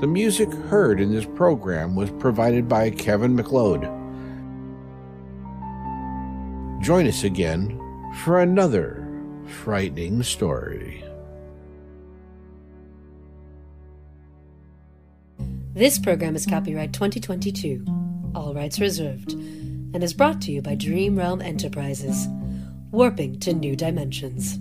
The 0.00 0.06
music 0.06 0.52
heard 0.52 1.00
in 1.00 1.12
this 1.12 1.24
program 1.24 1.96
was 1.96 2.10
provided 2.10 2.68
by 2.68 2.90
Kevin 2.90 3.34
MacLeod. 3.34 3.82
Join 6.82 7.06
us 7.06 7.24
again 7.24 7.80
for 8.24 8.40
another 8.40 9.08
frightening 9.46 10.22
story. 10.22 11.04
This 15.74 15.98
program 15.98 16.36
is 16.36 16.44
copyright 16.44 16.92
2022, 16.92 17.84
all 18.34 18.52
rights 18.54 18.78
reserved, 18.78 19.34
and 19.94 20.02
is 20.02 20.12
brought 20.12 20.40
to 20.42 20.50
you 20.50 20.60
by 20.60 20.74
Dream 20.74 21.16
Realm 21.16 21.40
Enterprises, 21.40 22.26
warping 22.90 23.38
to 23.40 23.54
new 23.54 23.76
dimensions. 23.76 24.58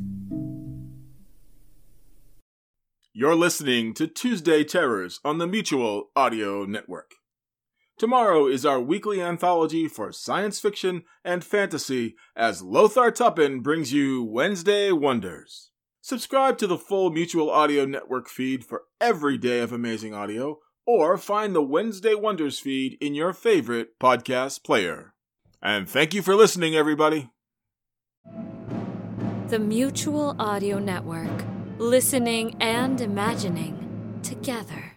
You're 3.11 3.35
listening 3.35 3.93
to 3.95 4.07
Tuesday 4.07 4.63
Terrors 4.63 5.19
on 5.25 5.39
the 5.39 5.47
Mutual 5.47 6.11
Audio 6.15 6.65
Network. 6.65 7.11
Tomorrow 7.97 8.47
is 8.47 8.65
our 8.65 8.79
weekly 8.79 9.21
anthology 9.21 9.87
for 9.87 10.11
science 10.11 10.59
fiction 10.59 11.03
and 11.23 11.43
fantasy 11.43 12.15
as 12.35 12.61
Lothar 12.61 13.11
Tuppen 13.11 13.61
brings 13.61 13.93
you 13.93 14.23
Wednesday 14.23 14.91
Wonders. 14.91 15.71
Subscribe 16.01 16.57
to 16.57 16.67
the 16.67 16.77
full 16.77 17.11
Mutual 17.11 17.49
Audio 17.49 17.85
Network 17.85 18.27
feed 18.27 18.65
for 18.65 18.83
every 18.99 19.37
day 19.37 19.59
of 19.59 19.71
amazing 19.71 20.13
audio, 20.13 20.59
or 20.85 21.17
find 21.17 21.55
the 21.55 21.61
Wednesday 21.61 22.13
Wonders 22.13 22.59
feed 22.59 22.97
in 22.99 23.15
your 23.15 23.31
favorite 23.31 23.99
podcast 23.99 24.63
player. 24.63 25.12
And 25.63 25.89
thank 25.89 26.13
you 26.13 26.21
for 26.21 26.35
listening, 26.35 26.75
everybody. 26.75 27.29
The 29.47 29.59
Mutual 29.59 30.35
Audio 30.37 30.77
Network, 30.77 31.45
listening 31.77 32.57
and 32.59 32.99
imagining 32.99 34.19
together. 34.23 34.92